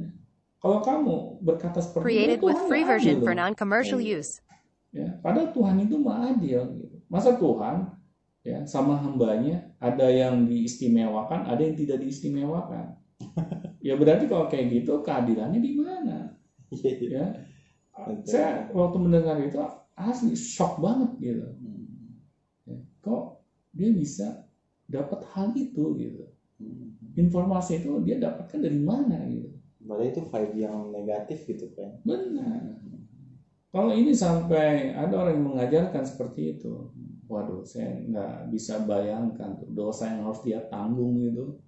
Ya. 0.00 0.08
Kalau 0.56 0.80
kamu 0.80 1.44
berkata 1.44 1.84
seperti 1.84 2.08
Created 2.08 2.38
itu, 2.40 2.46
with 2.48 2.56
Tuhan 2.56 2.68
free 2.72 2.84
version 2.88 3.14
adil 3.20 3.26
for 3.28 3.34
non-commercial 3.36 4.00
Iya. 4.00 4.18
use. 4.18 4.32
ya 4.96 5.12
padahal 5.20 5.52
Tuhan 5.52 5.76
itu 5.84 6.00
mah 6.00 6.32
adil 6.32 6.72
gitu 6.80 6.96
masa 7.12 7.36
Tuhan 7.36 7.92
ya 8.40 8.64
sama 8.64 8.96
hambanya 8.96 9.65
ada 9.78 10.06
yang 10.08 10.44
diistimewakan 10.44 11.46
ada 11.46 11.60
yang 11.60 11.76
tidak 11.76 11.98
diistimewakan 12.00 12.96
ya 13.86 13.94
berarti 13.96 14.24
kalau 14.26 14.46
kayak 14.46 14.72
gitu 14.72 15.00
keadilannya 15.00 15.60
di 15.60 15.72
mana 15.76 16.18
Iya. 16.66 16.92
iya. 16.98 17.06
ya 17.06 17.26
saya 18.26 18.48
waktu 18.74 18.98
mendengar 18.98 19.38
itu 19.38 19.56
asli 19.94 20.34
shock 20.34 20.82
banget 20.82 21.10
gitu 21.22 21.46
Hmm. 22.66 22.82
kok 22.98 23.40
dia 23.70 23.94
bisa 23.94 24.42
dapat 24.86 25.22
hal 25.32 25.54
itu 25.54 25.94
gitu 25.96 26.24
Hmm. 26.58 26.96
informasi 27.14 27.84
itu 27.84 28.00
dia 28.02 28.16
dapatkan 28.16 28.58
dari 28.58 28.80
mana 28.80 29.28
gitu 29.28 29.52
Berarti 29.86 30.18
itu 30.18 30.22
vibe 30.26 30.56
yang 30.58 30.90
negatif 30.90 31.46
gitu 31.46 31.70
kan. 31.78 31.94
benar 32.02 32.82
kalau 33.70 33.92
ini 33.92 34.10
sampai 34.10 34.90
ada 34.90 35.14
orang 35.14 35.38
yang 35.38 35.46
mengajarkan 35.52 36.02
seperti 36.02 36.58
itu 36.58 36.90
waduh 37.26 37.66
saya 37.66 38.00
nggak 38.06 38.54
bisa 38.54 38.82
bayangkan 38.86 39.58
tuh 39.58 39.70
dosa 39.74 40.10
yang 40.10 40.26
harus 40.30 40.40
dia 40.46 40.62
tanggung 40.70 41.18
gitu 41.18 41.58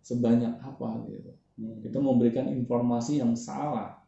sebanyak 0.00 0.54
apa 0.62 1.02
gitu 1.10 1.34
Hmm. 1.60 1.84
kita 1.84 2.00
memberikan 2.00 2.48
informasi 2.48 3.20
yang 3.20 3.36
salah 3.36 4.00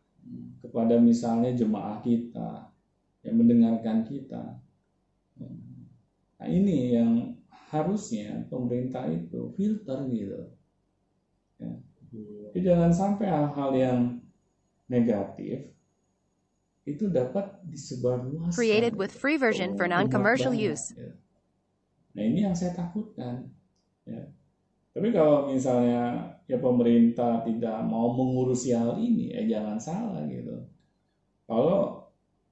kepada 0.65 0.97
misalnya 0.97 1.53
jemaah 1.53 2.01
kita 2.01 2.73
yang 3.21 3.37
mendengarkan 3.37 4.09
kita. 4.09 4.57
Nah 5.37 6.49
ini 6.49 6.97
yang 6.97 7.37
harusnya 7.69 8.49
pemerintah 8.49 9.05
itu 9.12 9.53
filter 9.53 10.01
gitu. 10.09 10.41
Iya. 11.61 11.77
Jadi 12.53 12.61
jangan 12.65 12.93
sampai 12.93 13.27
hal-hal 13.29 13.71
yang 13.77 14.01
negatif 14.88 15.69
itu 16.83 17.07
dapat 17.07 17.62
disebarluaskan. 17.68 18.59
Created 18.59 18.95
with 18.99 19.14
free 19.14 19.38
version 19.38 19.79
for 19.79 19.87
non-commercial 19.87 20.51
Banyak, 20.51 20.73
use. 20.75 20.85
ya. 20.99 21.11
Nah 22.12 22.23
ini 22.27 22.38
yang 22.45 22.55
saya 22.59 22.75
takutkan. 22.75 23.49
Ya. 24.05 24.27
Tapi 24.92 25.09
kalau 25.14 25.49
misalnya 25.49 26.37
ya 26.51 26.59
pemerintah 26.61 27.47
tidak 27.49 27.81
mau 27.87 28.12
mengurusi 28.12 28.75
hal 28.77 28.99
ini, 29.01 29.33
eh 29.33 29.49
jangan 29.49 29.79
salah 29.81 30.27
gitu. 30.29 30.68
Kalau 31.49 32.05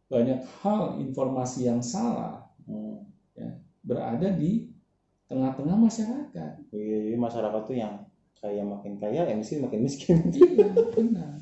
banyak 0.09 0.41
hal 0.63 0.99
informasi 1.03 1.67
yang 1.69 1.83
salah 1.83 2.47
Hmm. 2.71 3.03
berada 3.83 4.31
di 4.37 4.71
tengah-tengah 5.27 5.75
masyarakat. 5.75 6.53
Iya, 6.71 6.97
jadi 7.11 7.17
masyarakat 7.19 7.63
tuh 7.67 7.75
yang 7.75 8.07
kaya 8.39 8.63
makin 8.63 9.01
kaya, 9.01 9.27
yang 9.27 9.41
miskin 9.43 9.65
makin 9.65 9.81
miskin. 9.83 10.21
Iya, 10.31 10.71
benar. 10.95 11.40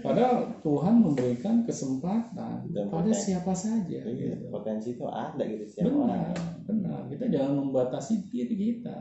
Padahal 0.00 0.56
Tuhan 0.60 0.94
memberikan 1.00 1.62
kesempatan 1.62 2.66
Dan 2.68 2.88
pada 2.88 3.04
potensi. 3.04 3.32
siapa 3.32 3.52
saja. 3.52 3.98
Iya, 4.02 4.36
gitu. 4.36 4.48
potensi 4.48 4.94
itu 4.94 5.04
ada 5.06 5.42
gitu 5.44 5.64
setiap 5.64 5.92
Benar, 5.92 6.00
orang. 6.00 6.34
benar. 6.66 7.00
Kita 7.08 7.24
jangan 7.28 7.52
membatasi 7.60 8.14
diri 8.28 8.54
kita. 8.56 8.98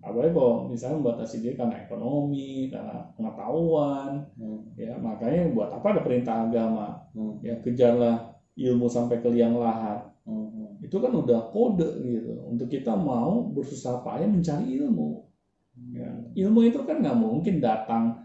Apalagi 0.00 0.32
kalau 0.32 0.66
misalnya 0.66 0.96
membatasi 1.04 1.36
diri 1.44 1.54
karena 1.54 1.76
ekonomi, 1.84 2.72
karena 2.72 3.04
pengetahuan, 3.14 4.24
Hmm. 4.38 4.60
ya 4.74 4.96
makanya 4.96 5.52
buat 5.52 5.68
apa 5.70 5.86
ada 5.92 6.02
perintah 6.02 6.48
agama? 6.48 6.96
Hmm. 7.12 7.36
Ya 7.44 7.58
kejarlah 7.60 8.32
ilmu 8.56 8.88
sampai 8.88 9.20
ke 9.20 9.28
liang 9.28 9.60
lahat. 9.60 10.08
Hmm. 10.24 10.80
Itu 10.80 11.00
kan 11.04 11.12
udah 11.12 11.52
kode 11.52 12.00
gitu 12.00 12.32
untuk 12.48 12.68
kita 12.68 12.96
mau 12.96 13.44
bersusah 13.52 14.00
payah 14.00 14.28
mencari 14.28 14.80
ilmu. 14.80 15.26
Ya, 15.90 16.12
ilmu 16.36 16.60
itu 16.68 16.76
kan 16.84 17.00
nggak 17.00 17.16
mungkin 17.16 17.56
datang 17.56 18.20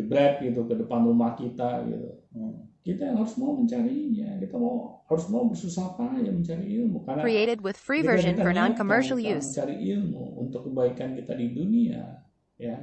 jebret 0.00 0.40
gitu 0.40 0.64
ke 0.64 0.74
depan 0.80 1.04
rumah 1.04 1.36
kita 1.36 1.84
gitu. 1.84 2.10
Hmm. 2.32 2.64
Kita 2.80 3.12
yang 3.12 3.20
harus 3.20 3.36
mau 3.36 3.52
mencarinya. 3.52 4.40
Kita 4.40 4.56
mau 4.56 5.04
harus 5.04 5.26
mau 5.28 5.44
bersusah 5.44 6.00
payah 6.00 6.32
mencari 6.32 6.64
ilmu 6.80 7.04
karena 7.04 7.20
Created 7.20 7.60
with 7.60 7.76
free 7.76 8.00
version 8.00 8.40
kita 8.40 8.44
for 8.48 8.52
non-commercial 8.56 9.20
use. 9.20 9.52
Mencari 9.52 9.76
ilmu 9.92 10.40
untuk 10.40 10.70
kebaikan 10.70 11.12
kita 11.12 11.36
di 11.36 11.46
dunia, 11.52 12.24
ya. 12.56 12.78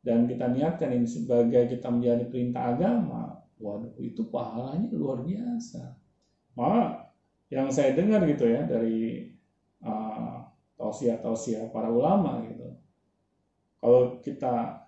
Dan 0.00 0.24
kita 0.24 0.48
niatkan 0.48 0.96
ini 0.96 1.04
sebagai 1.04 1.76
kita 1.76 1.92
menjadi 1.92 2.24
perintah 2.32 2.72
agama, 2.72 3.44
waduh 3.60 3.92
itu 4.00 4.24
pahalanya 4.32 4.88
luar 4.96 5.20
biasa. 5.28 5.92
Malah 6.56 7.12
yang 7.52 7.68
saya 7.68 7.92
dengar 7.92 8.24
gitu 8.24 8.48
ya 8.48 8.64
dari 8.64 9.28
uh, 9.84 10.40
tausiah-tausiah 10.80 11.68
para 11.68 11.92
ulama 11.92 12.40
gitu. 12.48 12.64
Kalau 13.80 14.22
kita 14.24 14.86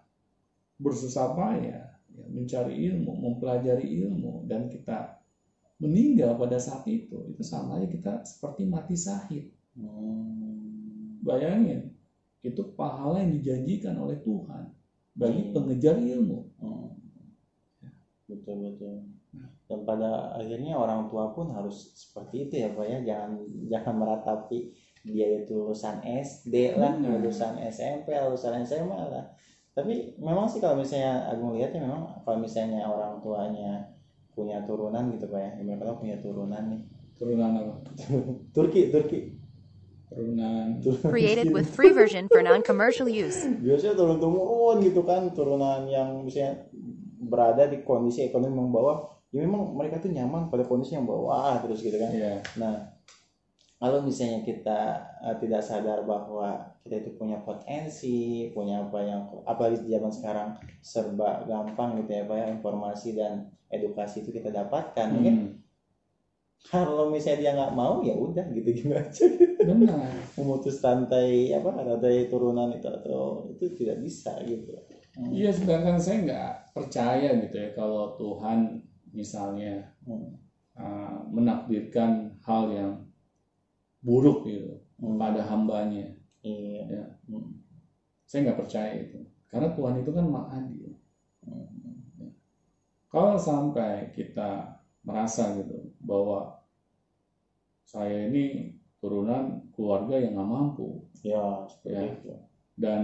bersusah 0.85 1.29
payah 1.38 1.83
ya, 2.18 2.25
mencari 2.37 2.75
ilmu, 2.90 3.12
mempelajari 3.25 3.87
ilmu 4.03 4.33
dan 4.51 4.66
kita 4.73 4.99
meninggal 5.83 6.38
pada 6.38 6.59
saat 6.66 6.85
itu 6.90 7.18
itu 7.33 7.42
sama 7.42 7.79
aja 7.79 7.88
kita 7.90 8.12
seperti 8.33 8.62
mati 8.75 8.97
syahid 8.99 9.45
Hmm. 9.73 11.16
bayangin 11.25 11.81
itu 12.45 12.61
pahala 12.77 13.25
yang 13.25 13.33
dijanjikan 13.40 13.97
oleh 13.97 14.21
Tuhan 14.21 14.68
bagi 15.16 15.42
Hmm. 15.49 15.53
pengejar 15.57 15.97
ilmu 15.97 16.38
Hmm. 16.61 16.92
Betul 18.31 18.57
betul. 18.71 18.95
Dan 19.68 19.81
pada 19.88 20.37
akhirnya 20.37 20.77
orang 20.77 21.09
tua 21.11 21.33
pun 21.37 21.49
harus 21.53 21.92
seperti 21.97 22.49
itu 22.49 22.55
ya 22.64 22.68
pak 22.77 22.87
ya. 22.88 22.99
Jangan 23.09 23.31
jangan 23.73 23.95
meratapi 24.01 24.59
dia 25.03 25.27
itu 25.42 25.53
lulusan 25.59 26.05
SD 26.07 26.79
lah, 26.79 26.95
lulusan 27.03 27.59
SMP, 27.66 28.14
lulusan 28.14 28.62
SMA 28.62 29.01
lah. 29.11 29.25
Tapi 29.73 30.21
memang 30.21 30.45
sih 30.53 30.61
kalau 30.61 30.77
misalnya 30.85 31.25
Agung 31.33 31.57
lihatnya 31.57 31.81
memang 31.81 32.21
kalau 32.29 32.39
misalnya 32.45 32.85
orang 32.85 33.25
tuanya 33.25 33.89
punya 34.37 34.61
turunan 34.65 35.13
gitu 35.13 35.29
pak 35.29 35.41
ya, 35.41 35.51
yang 35.61 35.77
mereka 35.81 35.97
punya 35.97 36.17
turunan 36.21 36.63
nih. 36.73 36.83
turunan 37.13 37.51
apa 37.55 37.75
Turki, 38.57 38.91
Turki. 38.91 39.39
turunan 40.13 40.77
Created 41.09 41.55
with 41.55 41.71
free 41.71 41.93
version 41.95 42.29
for 42.29 42.43
non-commercial 42.45 43.09
use. 43.09 43.49
biasanya 43.65 43.97
turun 43.97 44.19
temurun 44.21 44.85
gitu 44.85 45.01
kan 45.07 45.31
turunan 45.33 45.89
yang 45.89 46.21
misalnya 46.27 46.69
berada 47.23 47.65
di 47.71 47.81
kondisi 47.87 48.27
ekonomi 48.29 48.53
yang 48.59 48.69
bawah 48.75 49.09
ya 49.33 49.41
memang 49.41 49.73
mereka 49.73 50.03
tuh 50.03 50.13
nyaman 50.13 50.53
pada 50.53 50.69
kondisi 50.69 50.93
yang 50.99 51.09
bawah 51.09 51.57
terus 51.65 51.81
gitu 51.81 51.97
kan 51.97 52.13
ya 52.13 52.45
nah 52.61 52.93
kalau 53.83 53.99
misalnya 54.07 54.40
kita 54.47 54.81
eh, 55.27 55.37
tidak 55.42 55.62
sadar 55.68 55.99
bahwa 56.12 56.49
kita 56.87 56.95
itu 57.03 57.11
punya 57.21 57.38
potensi 57.49 58.18
punya 58.55 58.77
apa 58.87 58.99
yang 59.11 59.21
apalagi 59.53 59.79
di 59.85 59.88
zaman 59.95 60.12
sekarang 60.18 60.49
serba 60.90 61.31
gampang 61.51 61.90
gitu 62.03 62.11
ya 62.18 62.23
pak 62.31 62.37
ya 62.42 62.47
informasi 62.57 63.09
dan 63.18 63.33
edukasi 63.77 64.16
itu 64.23 64.31
kita 64.38 64.51
dapatkan 64.61 65.09
mungkin 65.14 65.37
hmm, 65.37 65.51
kalau 66.62 67.11
misalnya 67.11 67.40
dia 67.42 67.53
nggak 67.59 67.75
mau 67.75 67.95
ya 68.07 68.14
udah 68.14 68.47
gitu 68.55 68.68
gitu 68.71 68.92
aja 68.95 69.25
benar 69.66 69.99
memutus 70.38 70.79
rantai 70.85 71.51
apa 71.59 71.71
rantai 71.75 72.31
turunan 72.31 72.71
itu 72.79 72.87
atau 72.88 73.51
itu 73.53 73.64
tidak 73.79 73.99
bisa 74.05 74.33
gitu 74.47 74.73
Hmm. 75.12 75.29
iya 75.29 75.53
sedangkan 75.53 76.01
saya 76.01 76.25
nggak 76.25 76.53
percaya 76.73 77.37
gitu 77.45 77.53
ya 77.61 77.77
kalau 77.77 78.16
Tuhan 78.16 78.81
misalnya 79.12 79.92
Hmm. 80.09 80.40
uh, 80.73 81.21
menakdirkan 81.29 82.33
hal 82.40 82.73
yang 82.73 82.92
buruk 84.03 84.45
gitu 84.45 84.83
Hmm. 84.99 85.19
pada 85.19 85.43
hambanya 85.43 86.15
Iya. 86.43 86.83
Ya. 86.87 87.05
Hmm. 87.27 87.59
saya 88.23 88.47
nggak 88.47 88.61
percaya 88.61 88.91
itu 89.01 89.19
karena 89.47 89.71
Tuhan 89.73 89.99
itu 89.99 90.11
kan 90.11 90.27
maha 90.27 90.47
adil 90.59 90.95
Hmm. 91.43 92.31
kalau 93.09 93.35
sampai 93.35 94.11
kita 94.11 94.79
merasa 95.03 95.55
gitu 95.57 95.91
bahwa 95.99 96.62
saya 97.85 98.27
ini 98.27 98.75
turunan 98.99 99.67
keluarga 99.71 100.17
yang 100.17 100.35
nggak 100.35 100.51
mampu 100.51 100.88
Ya, 101.23 101.67
seperti 101.67 101.95
Ya. 101.95 102.12
itu. 102.12 102.33
dan 102.75 103.01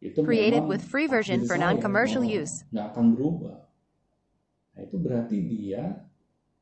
itu 0.00 0.18
Created 0.20 0.64
with 0.64 0.80
free 0.80 1.04
version 1.04 1.44
for 1.44 1.56
non-commercial 1.56 2.24
use. 2.24 2.64
nggak 2.70 2.92
akan 2.92 3.06
berubah 3.12 3.58
nah 4.70 4.80
itu 4.80 4.96
berarti 4.96 5.36
dia 5.44 6.04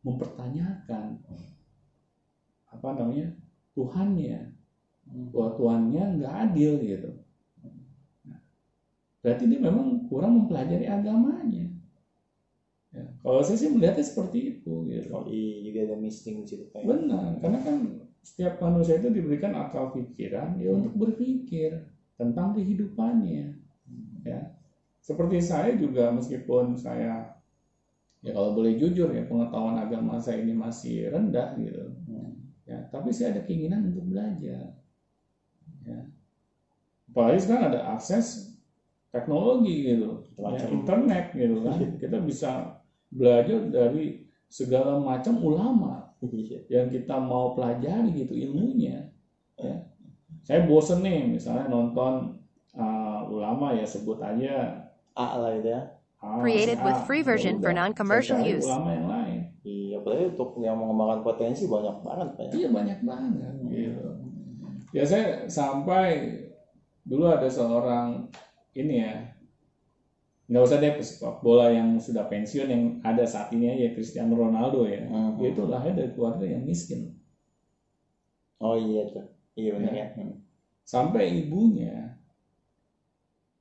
mempertanyakan 0.02 1.22
apa 2.68 2.88
namanya 2.94 3.34
Tuhannya 3.78 4.38
Hmm. 5.08 5.28
bahwa 5.32 5.48
Tuhannya 5.58 6.02
nggak 6.18 6.34
adil 6.44 6.72
gitu 6.90 7.10
Nah, 8.28 8.38
berarti 9.22 9.44
dia 9.50 9.60
memang 9.68 9.86
kurang 10.08 10.32
mempelajari 10.38 10.86
agamanya 10.96 11.66
ya, 12.94 13.02
kalau 13.22 13.40
saya 13.44 13.56
sih 13.60 13.70
melihatnya 13.70 14.04
seperti 14.04 14.38
itu 14.56 14.72
gitu 14.88 15.08
Oh, 15.12 15.22
iya, 15.28 15.60
juga 15.66 15.78
ada 15.84 15.94
situ 16.08 16.64
kayak. 16.72 16.86
Benar, 16.88 17.28
karena 17.42 17.58
kan 17.60 17.76
setiap 18.24 18.52
manusia 18.60 18.94
itu 19.00 19.08
diberikan 19.08 19.52
akal 19.56 19.92
pikiran 19.94 20.56
ya 20.60 20.68
Hmm. 20.72 20.76
untuk 20.82 20.94
berpikir 20.96 21.70
tentang 22.18 22.52
kehidupannya. 22.56 23.54
Ya. 24.26 24.40
Seperti 25.00 25.38
saya 25.40 25.72
juga 25.78 26.12
meskipun 26.12 26.76
saya 26.76 27.32
ya 28.24 28.30
kalau 28.34 28.50
boleh 28.56 28.74
jujur 28.80 29.08
ya 29.14 29.22
pengetahuan 29.24 29.78
agama 29.78 30.18
saya 30.18 30.42
ini 30.42 30.52
masih 30.52 31.08
rendah 31.14 31.48
gitu. 31.56 31.84
Ya, 32.68 32.84
tapi 32.92 33.08
saya 33.10 33.32
ada 33.32 33.42
keinginan 33.48 33.88
untuk 33.88 34.04
belajar. 34.12 34.76
Ya. 35.88 36.00
Apalagi 37.08 37.40
sekarang 37.40 37.72
ada 37.72 37.96
akses 37.96 38.52
teknologi 39.08 39.88
gitu, 39.88 40.20
ya, 40.36 40.68
internet 40.68 41.32
gitu 41.32 41.64
kan. 41.64 41.78
Kita 41.96 42.20
bisa 42.20 42.50
belajar 43.08 43.64
dari 43.72 44.28
segala 44.48 45.00
macam 45.00 45.40
ulama 45.40 46.08
Iya. 46.18 46.66
yang 46.66 46.86
kita 46.90 47.14
mau 47.22 47.54
pelajari 47.54 48.10
gitu 48.10 48.34
ilmunya 48.34 49.06
ya 49.54 49.86
saya 50.42 50.66
bosen 50.66 50.98
nih 51.06 51.30
misalnya 51.30 51.70
nonton 51.70 52.42
uh, 52.74 53.22
ulama 53.30 53.70
ya 53.78 53.86
sebut 53.86 54.18
aja 54.18 54.82
A 55.14 55.38
lah 55.38 55.54
itu 55.54 55.70
ya. 55.70 55.82
A, 56.18 56.42
Created 56.42 56.82
A. 56.82 56.84
with 56.90 56.98
free 57.06 57.22
Ya 57.22 57.30
version 57.30 57.62
for 57.62 57.70
udah, 57.70 57.86
non-commercial 57.86 58.42
use. 58.42 58.66
ulama 58.66 58.90
yang 58.98 59.06
lain 59.06 59.17
Iya, 60.08 60.32
apalagi 60.32 60.32
untuk 60.32 60.50
yang 60.64 60.76
mengembangkan 60.80 61.20
potensi 61.20 61.64
banyak 61.68 61.96
banget 62.00 62.28
pak 62.34 62.44
ya. 62.48 62.52
Iya 62.56 62.68
banyak 62.72 62.98
banget 63.04 63.54
gitu. 63.68 64.08
Ya 64.96 65.04
saya 65.04 65.26
sampai 65.52 66.06
dulu 67.04 67.28
ada 67.28 67.48
seorang 67.48 68.28
ini 68.72 69.04
ya 69.04 69.12
nggak 70.48 70.64
usah 70.64 70.80
deh 70.80 70.96
pesepak 70.96 71.44
bola 71.44 71.68
yang 71.68 72.00
sudah 72.00 72.24
pensiun 72.24 72.68
yang 72.72 72.82
ada 73.04 73.28
saat 73.28 73.52
ini 73.52 73.68
aja 73.68 73.92
Cristiano 73.92 74.32
Ronaldo 74.32 74.88
ya. 74.88 75.04
Hmm. 75.04 75.36
Dia 75.36 75.52
itu 75.52 75.62
lahir 75.68 75.92
dari 75.92 76.10
keluarga 76.16 76.48
yang 76.48 76.64
miskin. 76.64 77.12
oh 78.58 78.74
iya 78.74 79.06
tuh 79.06 79.22
iya 79.54 79.70
benar 79.76 79.94
ya, 79.94 80.06
Hmm. 80.18 80.34
Sampai 80.82 81.36
ibunya 81.36 82.16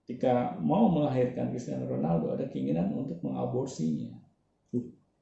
ketika 0.07 0.55
mau 0.63 0.87
melahirkan 0.87 1.51
Cristiano 1.51 1.83
Ronaldo 1.83 2.31
ada 2.31 2.47
keinginan 2.47 2.95
untuk 2.95 3.19
mengaborsinya 3.19 4.15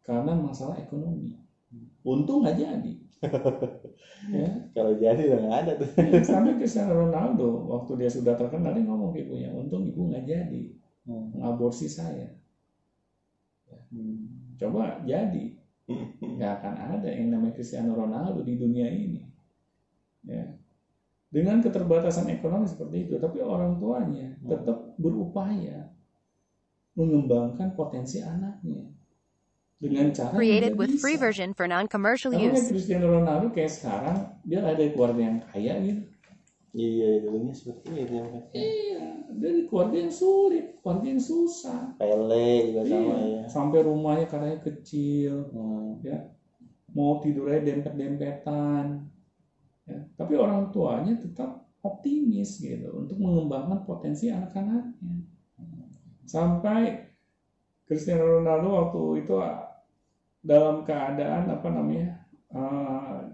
karena 0.05 0.31
masalah 0.37 0.77
ekonomi. 0.79 1.33
Untung 2.05 2.45
nggak 2.45 2.57
jadi. 2.61 2.93
ya, 4.37 4.49
kalau 4.75 4.93
jadi 4.93 5.21
udah 5.27 5.39
nggak 5.41 5.57
ada 5.65 5.71
tuh 5.81 5.89
sampai 6.21 6.55
Cristiano 6.59 6.93
Ronaldo 6.93 7.65
waktu 7.73 7.91
dia 8.05 8.09
sudah 8.11 8.37
terkenal 8.37 8.71
dia 8.77 8.85
ngomong 8.85 9.11
ibunya, 9.17 9.49
untung 9.51 9.83
ibu 9.83 10.01
nggak 10.07 10.25
jadi 10.29 10.63
Hmm. 11.05 11.29
mengaborsi 11.37 11.85
saya. 11.85 12.33
Hmm. 13.93 14.57
Coba 14.57 15.05
jadi, 15.05 15.53
nggak 16.35 16.51
akan 16.61 16.73
ada 16.97 17.09
yang 17.13 17.29
namanya 17.29 17.53
Cristiano 17.61 17.93
Ronaldo 17.93 18.41
di 18.41 18.57
dunia 18.57 18.89
ini. 18.89 19.21
Ya. 20.25 20.49
Dengan 21.29 21.61
keterbatasan 21.61 22.31
ekonomi 22.33 22.65
seperti 22.65 23.05
itu, 23.05 23.15
tapi 23.21 23.43
orang 23.43 23.77
tuanya 23.77 24.33
tetap 24.49 24.97
berupaya 24.97 25.91
mengembangkan 26.95 27.75
potensi 27.75 28.23
anaknya 28.23 28.94
dengan 29.75 30.09
cara 30.09 30.31
yang 30.31 30.39
Created 30.39 30.73
with 30.75 30.91
bisa. 30.95 31.01
free 31.01 31.17
version 31.17 31.49
for 31.51 31.65
non-commercial 31.65 32.31
Kalau 32.31 32.41
kayak 32.41 32.55
use. 32.55 32.67
Cristiano 32.71 33.07
Ronaldo 33.11 33.47
kayak 33.51 33.71
sekarang 33.71 34.17
dia 34.41 34.59
ada 34.61 34.83
keluarga 34.89 35.21
yang 35.21 35.39
kaya 35.45 35.73
gitu. 35.81 36.03
iya 36.71 37.23
dulunya 37.23 37.55
seperti 37.55 37.87
itu 37.95 38.13
ya. 38.13 38.25
Iya, 38.51 39.03
dari 39.31 39.63
keluarga 39.63 39.95
yang 39.95 40.11
sulit, 40.11 40.65
keluarga 40.79 41.07
yang 41.07 41.23
susah. 41.23 41.95
Pele 41.95 42.51
juga 42.67 42.81
sama 42.83 43.13
Iya, 43.15 43.15
ya 43.31 43.41
Sampai 43.47 43.79
rumahnya 43.79 44.25
katanya 44.27 44.59
kecil, 44.59 45.33
Hmm. 45.55 46.03
ya 46.03 46.19
mau 46.91 47.19
tidurnya 47.19 47.59
dempet-dempetan 47.61 49.03
ya. 49.83 49.99
tapi 50.15 50.33
orang 50.35 50.71
tuanya 50.71 51.15
tetap 51.15 51.67
optimis 51.79 52.55
gitu 52.57 52.87
untuk 52.89 53.19
mengembangkan 53.19 53.83
potensi 53.83 54.31
anak-anaknya 54.31 54.95
sampai 56.25 57.05
Cristiano 57.83 58.39
Ronaldo 58.39 58.67
waktu 58.73 59.01
itu 59.21 59.33
dalam 60.45 60.85
keadaan 60.85 61.49
apa 61.49 61.67
namanya 61.73 62.21
ah, 62.53 63.25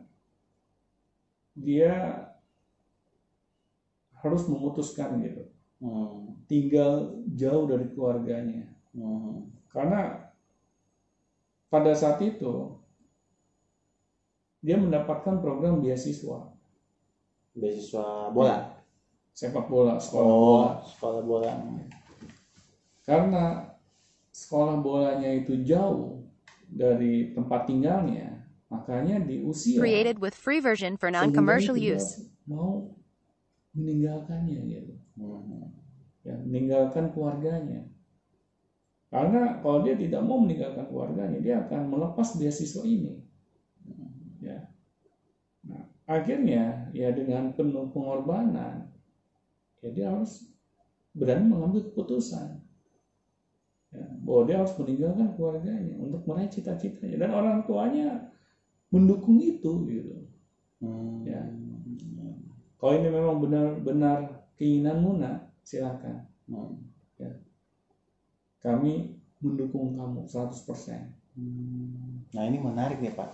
dia 1.51 2.23
harus 4.23 4.47
memutuskan 4.47 5.19
gitu. 5.19 5.43
Hmm. 5.81 6.37
tinggal 6.45 7.19
jauh 7.33 7.65
dari 7.65 7.89
keluarganya. 7.91 8.69
Hmm. 8.91 9.49
karena 9.71 10.29
pada 11.71 11.95
saat 11.95 12.19
itu 12.19 12.75
dia 14.61 14.77
mendapatkan 14.77 15.41
program 15.41 15.81
beasiswa. 15.81 16.53
Beasiswa 17.57 18.29
bola? 18.29 18.77
Sepak 19.33 19.65
bola 19.67 19.97
sekolah 19.97 20.27
oh 20.27 20.37
bola. 20.37 20.71
sekolah 20.85 21.21
bola. 21.25 21.51
Karena 23.01 23.43
sekolah 24.29 24.75
bolanya 24.79 25.29
itu 25.33 25.65
jauh 25.65 26.20
dari 26.71 27.35
tempat 27.35 27.67
tinggalnya 27.67 28.47
makanya 28.71 29.19
di 29.19 29.43
usia 29.43 29.83
Created 29.83 30.23
with 30.23 30.31
free 30.31 30.63
version 30.63 30.95
for 30.95 31.11
non-commercial 31.11 31.75
use. 31.75 32.23
mau 32.47 32.95
meninggalkannya 33.75 34.59
gitu. 34.67 34.93
Hmm. 35.19 35.71
ya 36.23 36.35
meninggalkan 36.47 37.11
keluarganya. 37.11 37.87
Karena 39.11 39.59
kalau 39.59 39.83
dia 39.83 39.99
tidak 39.99 40.23
mau 40.23 40.39
meninggalkan 40.39 40.87
keluarganya 40.87 41.39
dia 41.43 41.55
akan 41.67 41.91
melepas 41.91 42.39
beasiswa 42.39 42.83
ini. 42.87 43.19
Ya. 44.39 44.71
Nah, 45.67 45.83
akhirnya 46.07 46.89
ya 46.95 47.11
dengan 47.11 47.51
penuh 47.51 47.91
pengorbanan 47.91 48.87
ya 49.83 49.89
dia 49.91 50.07
harus 50.15 50.47
berani 51.11 51.51
mengambil 51.51 51.91
keputusan 51.91 52.60
ya, 53.91 54.03
bahwa 54.23 54.41
dia 54.47 54.55
harus 54.59 54.73
meninggalkan 54.79 55.27
keluarganya 55.35 55.95
untuk 55.99 56.21
meraih 56.25 56.49
cita-citanya 56.49 57.17
dan 57.19 57.29
orang 57.35 57.57
tuanya 57.67 58.31
mendukung 58.91 59.37
itu 59.39 59.87
gitu 59.87 60.15
Hmm. 60.81 61.21
Ya. 61.29 61.45
kalau 62.81 62.97
ini 62.97 63.13
memang 63.13 63.37
benar-benar 63.37 64.49
keinginanmu 64.57 65.21
nak 65.21 65.53
silakan 65.61 66.25
Hmm. 66.49 66.73
kami 68.61 69.13
mendukung 69.41 69.93
kamu 69.93 70.25
100%. 70.25 71.13
Nah 72.33 72.43
ini 72.45 72.57
menarik 72.57 72.97
nih 72.97 73.13
Pak 73.13 73.29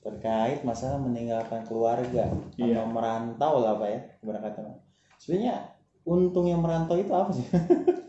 terkait 0.00 0.64
masalah 0.64 0.96
meninggalkan 1.00 1.64
keluarga 1.68 2.32
Iya. 2.56 2.80
atau 2.80 2.84
merantau 2.88 3.52
lah 3.60 3.76
Pak 3.76 3.88
ya 3.88 4.00
berkata. 4.24 4.80
Sebenarnya 5.20 5.68
untung 6.08 6.48
yang 6.48 6.64
merantau 6.64 6.96
itu 6.96 7.12
apa 7.12 7.30
sih? 7.36 7.44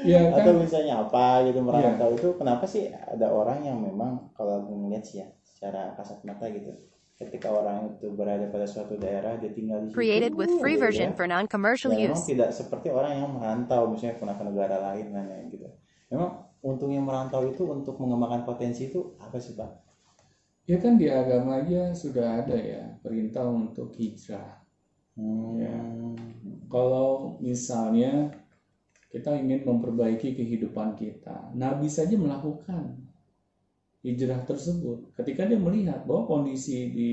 Ya 0.00 0.32
atau 0.32 0.56
kan, 0.56 0.64
misalnya 0.64 0.94
apa 1.04 1.44
gitu 1.44 1.60
merantau 1.60 2.10
itu 2.16 2.28
kenapa 2.40 2.64
sih 2.64 2.88
ada 2.88 3.28
orang 3.28 3.64
yang 3.64 3.76
memang 3.76 4.32
kalau 4.32 4.64
aku 4.64 4.72
ngeliat 4.72 5.04
sih 5.04 5.20
ya 5.20 5.28
secara 5.44 5.92
kasat 5.98 6.24
mata 6.24 6.48
gitu 6.48 6.72
ketika 7.20 7.52
orang 7.52 7.92
itu 7.92 8.08
berada 8.16 8.48
pada 8.48 8.64
suatu 8.64 8.96
daerah 8.96 9.36
dia 9.36 9.52
tinggal 9.52 9.84
di 9.84 9.92
situ 9.92 10.00
Created 10.00 10.32
with 10.32 10.48
free 10.56 10.80
gitu 10.80 10.88
version 10.88 11.08
ya. 11.12 11.16
for 11.20 11.28
non-commercial 11.28 11.92
ya, 11.92 12.08
memang 12.08 12.16
use. 12.16 12.24
tidak 12.32 12.48
seperti 12.56 12.88
orang 12.88 13.12
yang 13.20 13.28
merantau 13.28 13.92
misalnya 13.92 14.16
pernah 14.16 14.36
ke 14.40 14.44
negara 14.48 14.76
lain 14.80 15.12
dan 15.12 15.28
lain 15.28 15.46
gitu 15.52 15.68
memang 16.08 16.30
untung 16.64 16.88
yang 16.88 17.04
merantau 17.04 17.44
itu 17.44 17.68
untuk 17.68 18.00
mengembangkan 18.00 18.48
potensi 18.48 18.88
itu 18.88 19.20
apa 19.20 19.36
sih 19.36 19.52
pak 19.52 19.68
ya 20.64 20.80
kan 20.80 20.96
di 20.96 21.12
agama 21.12 21.60
aja 21.60 21.92
sudah 21.92 22.40
ada 22.40 22.56
ya 22.56 22.94
perintah 23.04 23.42
untuk 23.42 23.92
hijrah. 23.98 24.62
hmm. 25.18 25.58
Ya. 25.60 25.76
Kalau 26.70 27.36
misalnya 27.42 28.30
kita 29.10 29.34
ingin 29.36 29.66
memperbaiki 29.66 30.38
kehidupan 30.38 30.94
kita, 30.94 31.50
Nabi 31.58 31.90
saja 31.90 32.14
melakukan 32.14 32.94
hijrah 34.06 34.46
tersebut. 34.46 35.12
Ketika 35.18 35.44
dia 35.50 35.58
melihat 35.58 36.06
bahwa 36.06 36.30
kondisi 36.30 36.94
di 36.94 37.08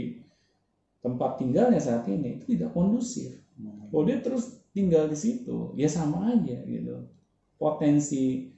tempat 1.01 1.41
tinggalnya 1.41 1.81
saat 1.81 2.05
ini 2.07 2.37
itu 2.37 2.55
tidak 2.55 2.71
kondusif, 2.71 3.47
Hmm. 3.57 3.89
kalau 3.89 4.05
dia 4.05 4.21
terus 4.21 4.61
tinggal 4.69 5.09
di 5.09 5.17
situ, 5.17 5.73
ya 5.73 5.89
sama 5.89 6.29
aja 6.29 6.61
gitu. 6.61 7.09
Potensi 7.57 8.53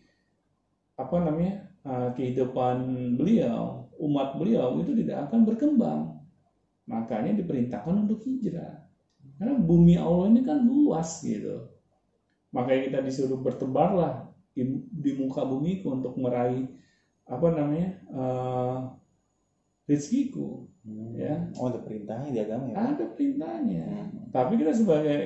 apa 0.99 1.23
namanya 1.23 1.71
uh, 1.87 2.11
kehidupan 2.11 2.83
beliau, 3.15 3.87
umat 3.95 4.35
beliau 4.35 4.75
itu 4.83 4.91
tidak 4.99 5.31
akan 5.31 5.47
berkembang. 5.47 6.19
Makanya 6.83 7.39
diperintahkan 7.39 7.95
untuk 8.03 8.19
hijrah. 8.27 8.83
Karena 9.39 9.55
bumi 9.55 9.95
Allah 9.95 10.27
ini 10.27 10.43
kan 10.43 10.59
luas 10.67 11.23
gitu. 11.23 11.71
Makanya 12.49 12.81
kita 12.89 12.99
disuruh 13.05 13.37
bertebarlah 13.37 14.29
di, 14.53 14.65
di 14.89 15.11
muka 15.15 15.45
bumiku 15.45 15.93
untuk 15.93 16.17
meraih 16.17 16.65
apa 17.29 17.47
namanya 17.53 17.89
uh, 18.09 18.77
rizkiku. 19.85 20.65
Hmm. 20.85 21.13
Ya. 21.13 21.35
oh 21.59 21.69
ada 21.69 21.79
perintahnya 21.83 22.29
di 22.33 22.39
agama 22.41 22.65
ya? 22.73 22.75
Ada 22.95 23.05
perintahnya. 23.13 23.85
Hmm. 23.85 24.33
Tapi 24.33 24.53
kita 24.57 24.73
sebagai 24.73 25.19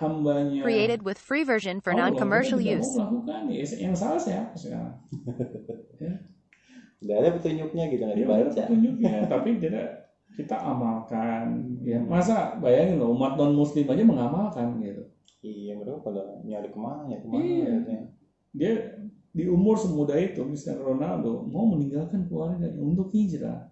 hambanya 0.00 0.64
Created 0.64 1.04
with 1.04 1.20
free 1.20 1.44
version 1.44 1.78
for 1.78 1.92
Allah, 1.92 2.10
non-commercial 2.10 2.58
use. 2.58 2.96
melakukan 2.96 3.52
Ya, 3.52 3.64
Yang 3.86 3.94
salah 4.00 4.20
siapa 4.20 4.54
sekarang? 4.56 4.96
Tidak 7.00 7.16
ada 7.16 7.30
petunjuknya 7.32 7.84
gitu 7.88 8.02
nggak 8.04 8.16
Ya, 8.16 8.24
ada 8.28 8.44
dibaca 8.44 8.60
petunjuknya, 8.68 9.14
tapi 9.32 9.56
tidak 9.56 9.86
kita 10.36 10.56
amalkan. 10.60 11.44
Ya, 11.80 11.96
masa 11.96 12.60
bayangin 12.60 13.00
loh 13.00 13.16
umat 13.16 13.40
non 13.40 13.56
muslim 13.56 13.88
aja 13.88 14.04
mengamalkan 14.04 14.76
gitu. 14.84 15.00
Iya 15.40 15.72
mereka 15.74 16.04
pada 16.04 16.40
nyari 16.44 16.68
ke 16.68 16.78
mana 16.78 17.08
ya 17.08 17.18
ke 17.20 17.26
mana 17.28 17.40
Iya. 17.40 17.64
gitu 17.80 17.90
ya. 17.90 18.02
Dia 18.50 18.72
di 19.30 19.44
umur 19.46 19.78
semuda 19.78 20.18
itu 20.18 20.42
Cristiano 20.42 20.82
Ronaldo 20.84 21.46
mau 21.46 21.64
meninggalkan 21.70 22.26
keluarganya 22.26 22.74
untuk 22.76 23.14
hijrah 23.14 23.70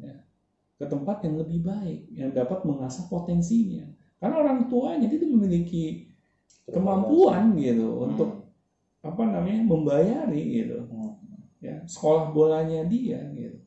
ya, 0.00 0.14
ke 0.74 0.84
tempat 0.88 1.20
yang 1.28 1.36
lebih 1.36 1.60
baik 1.60 2.08
yang 2.10 2.30
dapat 2.32 2.64
mengasah 2.64 3.04
potensinya. 3.06 3.84
Karena 4.18 4.40
orang 4.42 4.66
tuanya 4.66 5.06
dia 5.06 5.20
tuh 5.20 5.30
memiliki 5.30 6.08
kemampuan 6.66 7.54
gitu 7.54 7.86
Hmm. 7.86 8.04
untuk 8.10 8.30
apa 9.00 9.22
namanya 9.24 9.62
membayari 9.62 10.42
gitu 10.58 10.84
Hmm. 10.84 11.14
ya 11.62 11.80
sekolah 11.86 12.34
bolanya 12.34 12.84
dia 12.84 13.18
gitu 13.32 13.58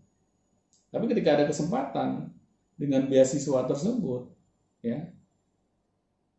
tapi 0.91 1.07
ketika 1.07 1.39
ada 1.39 1.45
kesempatan 1.47 2.29
dengan 2.75 3.07
beasiswa 3.07 3.63
tersebut 3.63 4.27
ya 4.84 5.07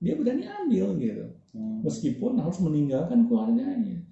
dia 0.03 0.19
berani 0.19 0.45
ambil 0.45 0.99
gitu 0.99 1.27
Hmm. 1.53 1.85
meskipun 1.85 2.41
harus 2.41 2.59
meninggalkan 2.59 3.29
keluarganya 3.29 4.03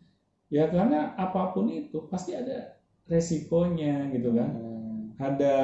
ya 0.53 0.69
karena 0.69 1.17
apa 1.17 1.51
pun 1.51 1.73
itu 1.73 2.05
pasti 2.07 2.37
ada 2.37 2.77
resikonya 3.09 4.13
gitu 4.13 4.31
kan 4.37 4.51
Hmm. 4.55 5.17
ada 5.19 5.55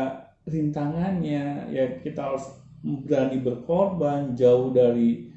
rintangannya 0.46 1.68
ya 1.70 1.84
kita 2.00 2.32
harus 2.32 2.42
berani 2.82 3.38
berkorban 3.38 4.32
jauh 4.34 4.70
dari 4.70 5.30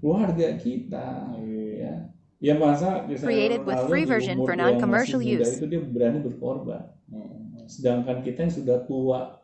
keluarga 0.00 0.56
kita 0.56 1.36
ya 1.76 1.94
ya 2.40 2.54
masa 2.56 3.04
misalnya 3.04 3.60
with 3.60 3.82
free 3.88 4.04
di 4.04 4.10
version 4.10 4.36
for 4.40 4.52
masih 4.52 4.62
non-commercial 4.62 5.20
muda 5.20 5.42
use. 5.42 5.52
itu 5.58 5.64
dia 5.68 5.80
berani 5.84 6.18
berkorban 6.22 6.82
Hmm. 7.12 7.60
sedangkan 7.68 8.24
kita 8.24 8.48
yang 8.48 8.54
sudah 8.56 8.78
tua 8.88 9.43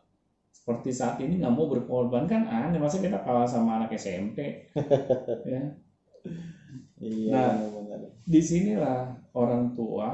seperti 0.57 0.89
saat 0.99 1.15
ini 1.23 1.33
nggak 1.39 1.53
mau 1.57 1.67
berkorban 1.73 2.23
kan 2.31 2.41
aneh 2.47 2.79
masa 2.83 2.97
kita 3.05 3.17
kalah 3.25 3.47
sama 3.53 3.69
anak 3.81 3.89
SMP 3.97 4.37
ya 5.53 5.61
Iya 7.01 7.31
Nah. 7.33 7.51
benar-benar. 7.57 7.99
di 8.31 8.39
sinilah 8.49 8.99
orang 9.41 9.63
tua 9.77 10.07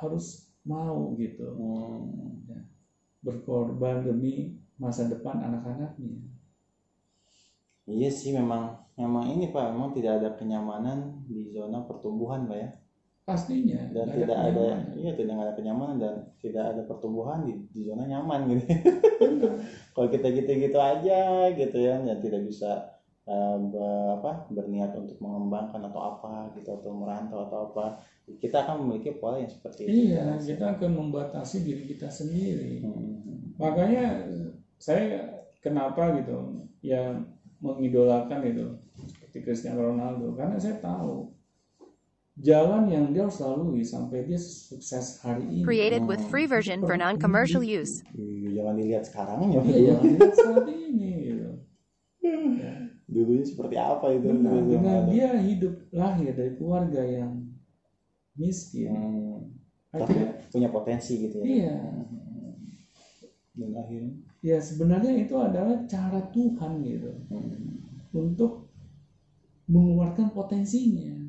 harus 0.00 0.26
mau 0.66 1.12
gitu 1.20 1.46
Hmm. 1.58 2.64
berkorban 3.26 3.96
demi 4.06 4.34
masa 4.82 5.02
depan 5.12 5.36
anak-anaknya 5.46 6.10
Iya 7.94 8.08
sih 8.18 8.30
memang 8.38 8.62
memang 9.00 9.24
ini 9.34 9.44
pak 9.54 9.64
memang 9.74 9.90
tidak 9.96 10.12
ada 10.18 10.28
kenyamanan 10.38 10.98
di 11.28 11.38
zona 11.54 11.78
pertumbuhan 11.88 12.40
pak 12.50 12.56
ya 12.62 12.68
pastinya 13.28 13.76
dan 13.92 14.08
tidak 14.08 14.38
ada 14.40 14.88
iya 14.96 15.12
tidak 15.12 15.36
ada 15.36 15.52
kenyamanan 15.52 16.00
dan 16.00 16.14
tidak 16.40 16.64
ada 16.72 16.82
pertumbuhan 16.88 17.44
di, 17.44 17.60
di 17.68 17.84
zona 17.84 18.08
nyaman 18.08 18.48
gitu. 18.56 18.64
Kalau 19.92 20.08
kita 20.08 20.32
gitu-gitu 20.32 20.78
aja 20.80 21.52
gitu 21.52 21.76
ya 21.76 22.00
dan 22.00 22.24
tidak 22.24 22.48
bisa 22.48 22.88
eh, 23.28 23.56
be- 23.68 24.16
apa 24.16 24.48
berniat 24.48 24.96
untuk 24.96 25.20
mengembangkan 25.20 25.84
atau 25.92 26.00
apa 26.16 26.56
gitu 26.56 26.72
atau 26.72 26.90
merantau 26.96 27.44
atau 27.44 27.58
apa 27.68 28.00
kita 28.40 28.64
akan 28.64 28.88
memiliki 28.88 29.20
pola 29.20 29.44
yang 29.44 29.52
seperti 29.52 29.84
itu. 29.84 30.16
Iya 30.16 30.40
kita 30.40 30.80
akan 30.80 30.90
membatasi 30.96 31.68
diri 31.68 31.84
kita 31.84 32.08
sendiri. 32.08 32.80
Hmm. 32.80 33.52
makanya 33.58 34.24
saya 34.78 35.44
kenapa 35.58 36.14
gitu 36.16 36.64
ya 36.80 37.10
mengidolakan 37.58 38.40
itu 38.46 38.66
seperti 39.10 39.38
Cristiano 39.42 39.90
Ronaldo 39.90 40.32
karena 40.38 40.54
saya 40.62 40.78
tahu 40.78 41.37
jalan 42.38 42.86
yang 42.90 43.04
dia 43.10 43.26
harus 43.26 43.38
lalui 43.42 43.82
sampai 43.82 44.24
dia 44.26 44.38
sukses 44.38 45.18
hari 45.22 45.42
ini 45.46 45.64
Created 45.66 46.06
with 46.06 46.22
free 46.30 46.46
version 46.46 46.82
for 46.86 46.94
non-commercial 46.94 47.62
use. 47.62 48.02
Iya, 48.14 48.62
jangan 48.62 48.74
dilihat 48.78 49.04
sekarang 49.06 49.38
ya 49.50 49.60
iya 49.66 49.94
jangan 49.94 50.04
lihat 50.14 50.32
saat 50.34 50.66
ini 50.70 51.10
gitu 51.26 51.50
Ya. 52.18 52.72
dulunya 53.12 53.46
seperti 53.46 53.76
apa 53.80 54.12
itu 54.12 54.28
Benar, 54.28 54.52
dulu 54.52 54.76
dia 55.08 55.32
hidup 55.40 55.74
lahir 55.96 56.28
dari 56.36 56.52
keluarga 56.60 57.00
yang 57.00 57.48
miskin. 58.36 58.92
Hmm. 58.92 59.40
tapi 59.88 60.12
punya 60.52 60.68
potensi 60.68 61.16
gitu 61.16 61.40
ya 61.40 61.72
iya, 61.72 61.76
dan 63.56 63.70
akhirnya 63.72 64.12
ya 64.44 64.60
sebenarnya 64.60 65.16
itu 65.18 65.34
adalah 65.40 65.88
cara 65.88 66.20
Tuhan 66.30 66.84
gitu 66.84 67.10
hmm. 67.32 68.12
untuk 68.14 68.68
mengeluarkan 69.68 70.32
potensinya. 70.32 71.27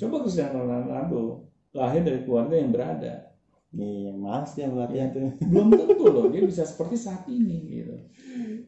Coba 0.00 0.24
Cristiano 0.24 0.64
Ronaldo 0.64 1.44
lahir 1.76 2.00
dari 2.02 2.24
keluarga 2.24 2.56
yang 2.56 2.72
berada, 2.72 3.30
iya 3.70 4.10
mas 4.10 4.56
dia 4.58 4.66
latihan 4.66 5.12
tuh 5.14 5.28
belum 5.46 5.70
tentu 5.70 6.04
loh 6.10 6.26
dia 6.32 6.42
bisa 6.42 6.64
seperti 6.66 6.96
saat 6.98 7.28
ini 7.30 7.84
gitu. 7.84 7.94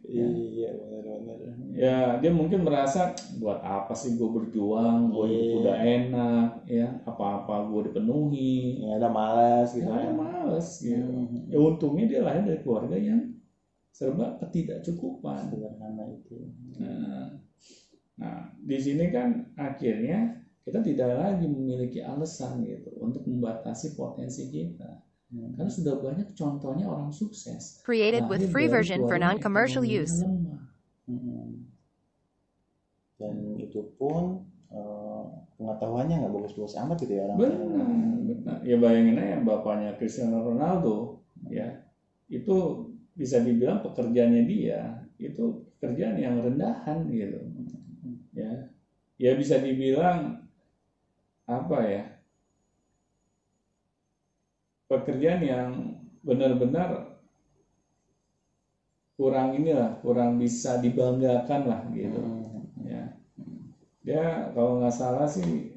iya 0.06 0.70
benar-benar 0.76 1.36
Ya 1.72 2.20
dia 2.20 2.28
mungkin 2.30 2.68
merasa 2.68 3.16
buat 3.40 3.64
apa 3.64 3.96
sih 3.96 4.14
gue 4.20 4.28
berjuang, 4.28 5.08
gue 5.08 5.26
Iya. 5.32 5.52
udah 5.56 5.76
enak, 5.80 6.48
ya 6.68 6.86
apa-apa 7.08 7.72
gue 7.72 7.80
dipenuhi, 7.90 8.84
ya 8.84 9.00
ada 9.00 9.08
malas 9.08 9.72
gitu 9.72 9.88
ya 9.88 10.12
kan 10.12 10.12
males 10.14 10.68
gitu. 10.84 11.00
Hmm. 11.00 11.48
Ya 11.48 11.58
untungnya 11.58 12.04
dia 12.12 12.20
lahir 12.20 12.44
dari 12.44 12.60
keluarga 12.60 12.94
yang 13.00 13.32
serba 13.88 14.36
ketidakcukupan. 14.36 15.48
sederhana 15.48 16.04
itu 16.12 16.38
Nah, 16.76 17.40
nah, 18.20 18.52
di 18.60 18.76
sini 18.76 19.08
kan 19.08 19.48
akhirnya 19.56 20.41
kita 20.62 20.78
tidak 20.82 21.10
lagi 21.18 21.46
memiliki 21.50 22.00
alasan 22.02 22.62
gitu 22.62 22.94
untuk 23.02 23.26
membatasi 23.26 23.98
potensi 23.98 24.46
kita. 24.46 25.02
Hmm. 25.32 25.56
Karena 25.58 25.70
sudah 25.72 25.94
banyak 25.98 26.28
contohnya 26.36 26.86
orang 26.86 27.10
sukses. 27.10 27.82
Created 27.82 28.28
with 28.30 28.46
free 28.52 28.68
version 28.68 29.08
for 29.08 29.18
non-commercial 29.18 29.82
use. 29.82 30.22
Hmm. 30.22 31.66
dan 33.22 33.54
itu 33.54 33.86
pun 33.94 34.42
eh, 34.74 35.22
pengetahuannya 35.54 36.26
nggak 36.26 36.34
bagus-bagus 36.34 36.74
amat 36.82 36.96
gitu 37.06 37.12
ya 37.14 37.22
orang 37.30 37.38
Benar, 37.38 37.58
benar. 38.26 38.56
Ya 38.66 38.76
bayangin 38.82 39.22
aja 39.22 39.36
bapaknya 39.46 39.94
Cristiano 39.94 40.42
Ronaldo, 40.42 41.22
ya 41.46 41.86
itu 42.26 42.88
bisa 43.14 43.38
dibilang 43.38 43.78
pekerjaannya 43.86 44.42
dia 44.48 45.06
itu 45.22 45.70
pekerjaan 45.78 46.18
yang 46.18 46.42
rendahan 46.42 47.06
gitu, 47.14 47.38
ya. 48.34 48.66
Ya 49.22 49.38
bisa 49.38 49.62
dibilang 49.62 50.41
apa 51.60 51.78
ya? 51.94 52.02
Pekerjaan 54.90 55.42
yang 55.52 55.68
benar-benar 56.22 56.88
kurang 59.18 59.48
inilah, 59.58 59.90
kurang 60.02 60.30
bisa 60.42 60.70
dibanggakan 60.84 61.60
lah 61.70 61.80
gitu 61.94 62.20
Hmm. 62.20 62.60
ya 62.82 63.02
dia 64.02 64.50
kalau 64.54 64.82
nggak 64.82 64.94
salah 65.00 65.26
sih 65.30 65.70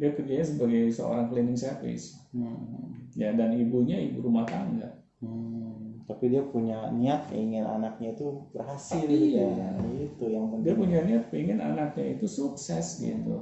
dia 0.00 0.08
kerjanya 0.16 0.44
sebagai 0.48 0.82
seorang 0.96 1.28
cleaning 1.28 1.58
service 1.60 2.16
Hmm. 2.32 3.12
ya 3.12 3.30
dan 3.36 3.52
ibunya 3.56 4.00
ibu 4.00 4.24
rumah 4.24 4.44
tangga 4.48 4.88
Hmm. 5.20 5.85
Tapi 6.06 6.24
dia 6.28 6.42
punya 6.42 6.88
niat 6.88 7.28
ingin 7.30 7.62
anaknya 7.62 8.14
itu 8.14 8.26
berhasil 8.50 9.02
Iya. 9.02 9.10
gitu 9.10 9.38
ya. 9.42 9.68
itu 10.00 10.24
yang 10.26 10.44
penting 10.48 10.64
dia 10.64 10.74
punya 10.74 10.98
niat 11.02 11.24
pengen 11.28 11.58
anaknya 11.58 12.06
itu 12.14 12.26
sukses 12.26 12.98
gitu 12.98 13.34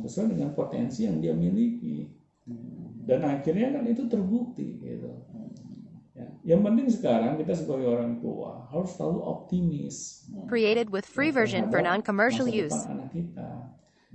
sesuai 0.00 0.34
dengan 0.34 0.50
potensi 0.52 1.04
yang 1.04 1.18
dia 1.18 1.32
miliki 1.32 2.10
Hmm. 2.42 3.04
dan 3.04 3.20
akhirnya 3.22 3.70
kan 3.70 3.84
itu 3.84 4.08
terbukti 4.08 4.80
gitu 4.80 5.10
ya. 6.12 6.24
yang 6.44 6.64
penting 6.64 6.88
sekarang 6.88 7.36
kita 7.36 7.52
sebagai 7.52 7.86
orang 7.86 8.18
tua 8.18 8.64
harus 8.68 8.90
selalu 8.90 9.20
optimis 9.20 10.24
Created 10.46 10.88
with 10.88 11.04
free 11.04 11.28
version 11.30 11.68
for 11.68 11.78
terhadap 11.78 12.00
non-commercial 12.00 12.48
masa 12.48 12.56
use. 12.58 12.72
depan 12.74 12.92
anak 12.94 13.10
kita 13.12 13.48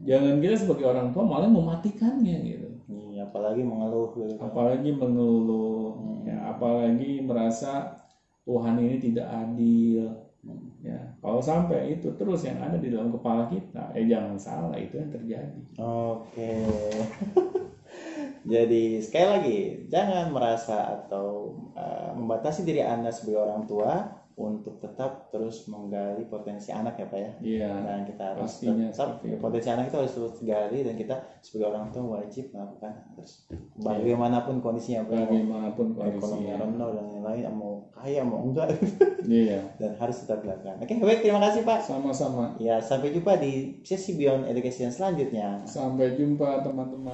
jangan 0.02 0.36
kita 0.40 0.56
sebagai 0.58 0.86
orang 0.88 1.08
tua 1.12 1.24
malah 1.24 1.48
mematikannya 1.48 2.38
gitu 2.44 2.70
Iya, 2.84 3.30
apalagi 3.30 3.62
mengeluh 3.62 4.10
gitu 4.12 4.34
kan. 4.36 4.50
apalagi 4.50 4.90
mengeluh 4.92 5.83
apalagi 6.64 7.20
merasa 7.20 8.00
Tuhan 8.48 8.80
ini 8.80 8.96
tidak 9.04 9.28
adil. 9.28 10.16
Ya 10.80 11.16
kalau 11.20 11.44
sampai 11.44 12.00
itu 12.00 12.16
terus 12.16 12.48
yang 12.48 12.60
ada 12.64 12.80
di 12.80 12.92
dalam 12.92 13.12
kepala 13.12 13.48
kita 13.52 13.92
eh 13.96 14.08
jangan 14.08 14.40
salah 14.40 14.80
itu 14.80 14.96
yang 14.96 15.12
terjadi. 15.12 15.62
Oke. 15.84 16.52
Jadi 18.54 19.00
sekali 19.04 19.28
lagi 19.28 19.60
jangan 19.92 20.32
merasa 20.32 21.04
atau 21.04 21.56
uh, 21.76 22.12
membatasi 22.16 22.64
diri 22.64 22.84
anda 22.84 23.12
sebagai 23.12 23.44
orang 23.44 23.64
tua 23.68 24.23
untuk 24.34 24.78
tetap 24.78 25.30
terus 25.30 25.66
menggali 25.66 26.26
potensi 26.26 26.70
anak 26.70 26.98
ya 26.98 27.06
pak 27.06 27.20
ya. 27.20 27.32
iya 27.40 27.70
Dan 27.78 28.02
kita 28.04 28.24
harus 28.34 28.50
pastinya 28.50 28.88
tetap 28.90 29.10
itu. 29.22 29.38
potensi 29.38 29.70
anak 29.70 29.86
itu 29.88 29.98
harus 29.98 30.14
terus 30.14 30.36
gali 30.42 30.80
dan 30.82 30.96
kita 30.96 31.16
sebagai 31.40 31.68
orang 31.70 31.86
tua 31.90 32.18
wajib 32.18 32.50
melakukan 32.50 32.92
terus 33.14 33.46
bagaimanapun 33.78 34.56
kondisinya 34.60 35.06
Pak. 35.06 35.30
bagaimanapun 35.30 35.88
ekonomi 35.94 36.18
kondisinya 36.18 36.54
rendah 36.58 36.90
dan 36.92 37.06
lain-lain 37.06 37.44
mau 37.52 37.74
kaya 37.92 38.22
mau 38.22 38.42
enggak 38.42 38.68
iya 39.30 39.62
dan 39.78 39.94
harus 39.96 40.18
tetap 40.20 40.42
dilakukan. 40.42 40.82
Oke 40.82 40.94
baik 40.98 41.22
terima 41.22 41.40
kasih 41.40 41.62
pak. 41.62 41.80
sama-sama 41.80 42.58
Ya 42.58 42.80
sampai 42.80 43.12
jumpa 43.12 43.38
di 43.38 43.80
sesi 43.82 44.14
Beyond 44.14 44.48
Education 44.48 44.90
selanjutnya. 44.90 45.62
sampai 45.64 46.18
jumpa 46.18 46.66
teman-teman 46.66 47.14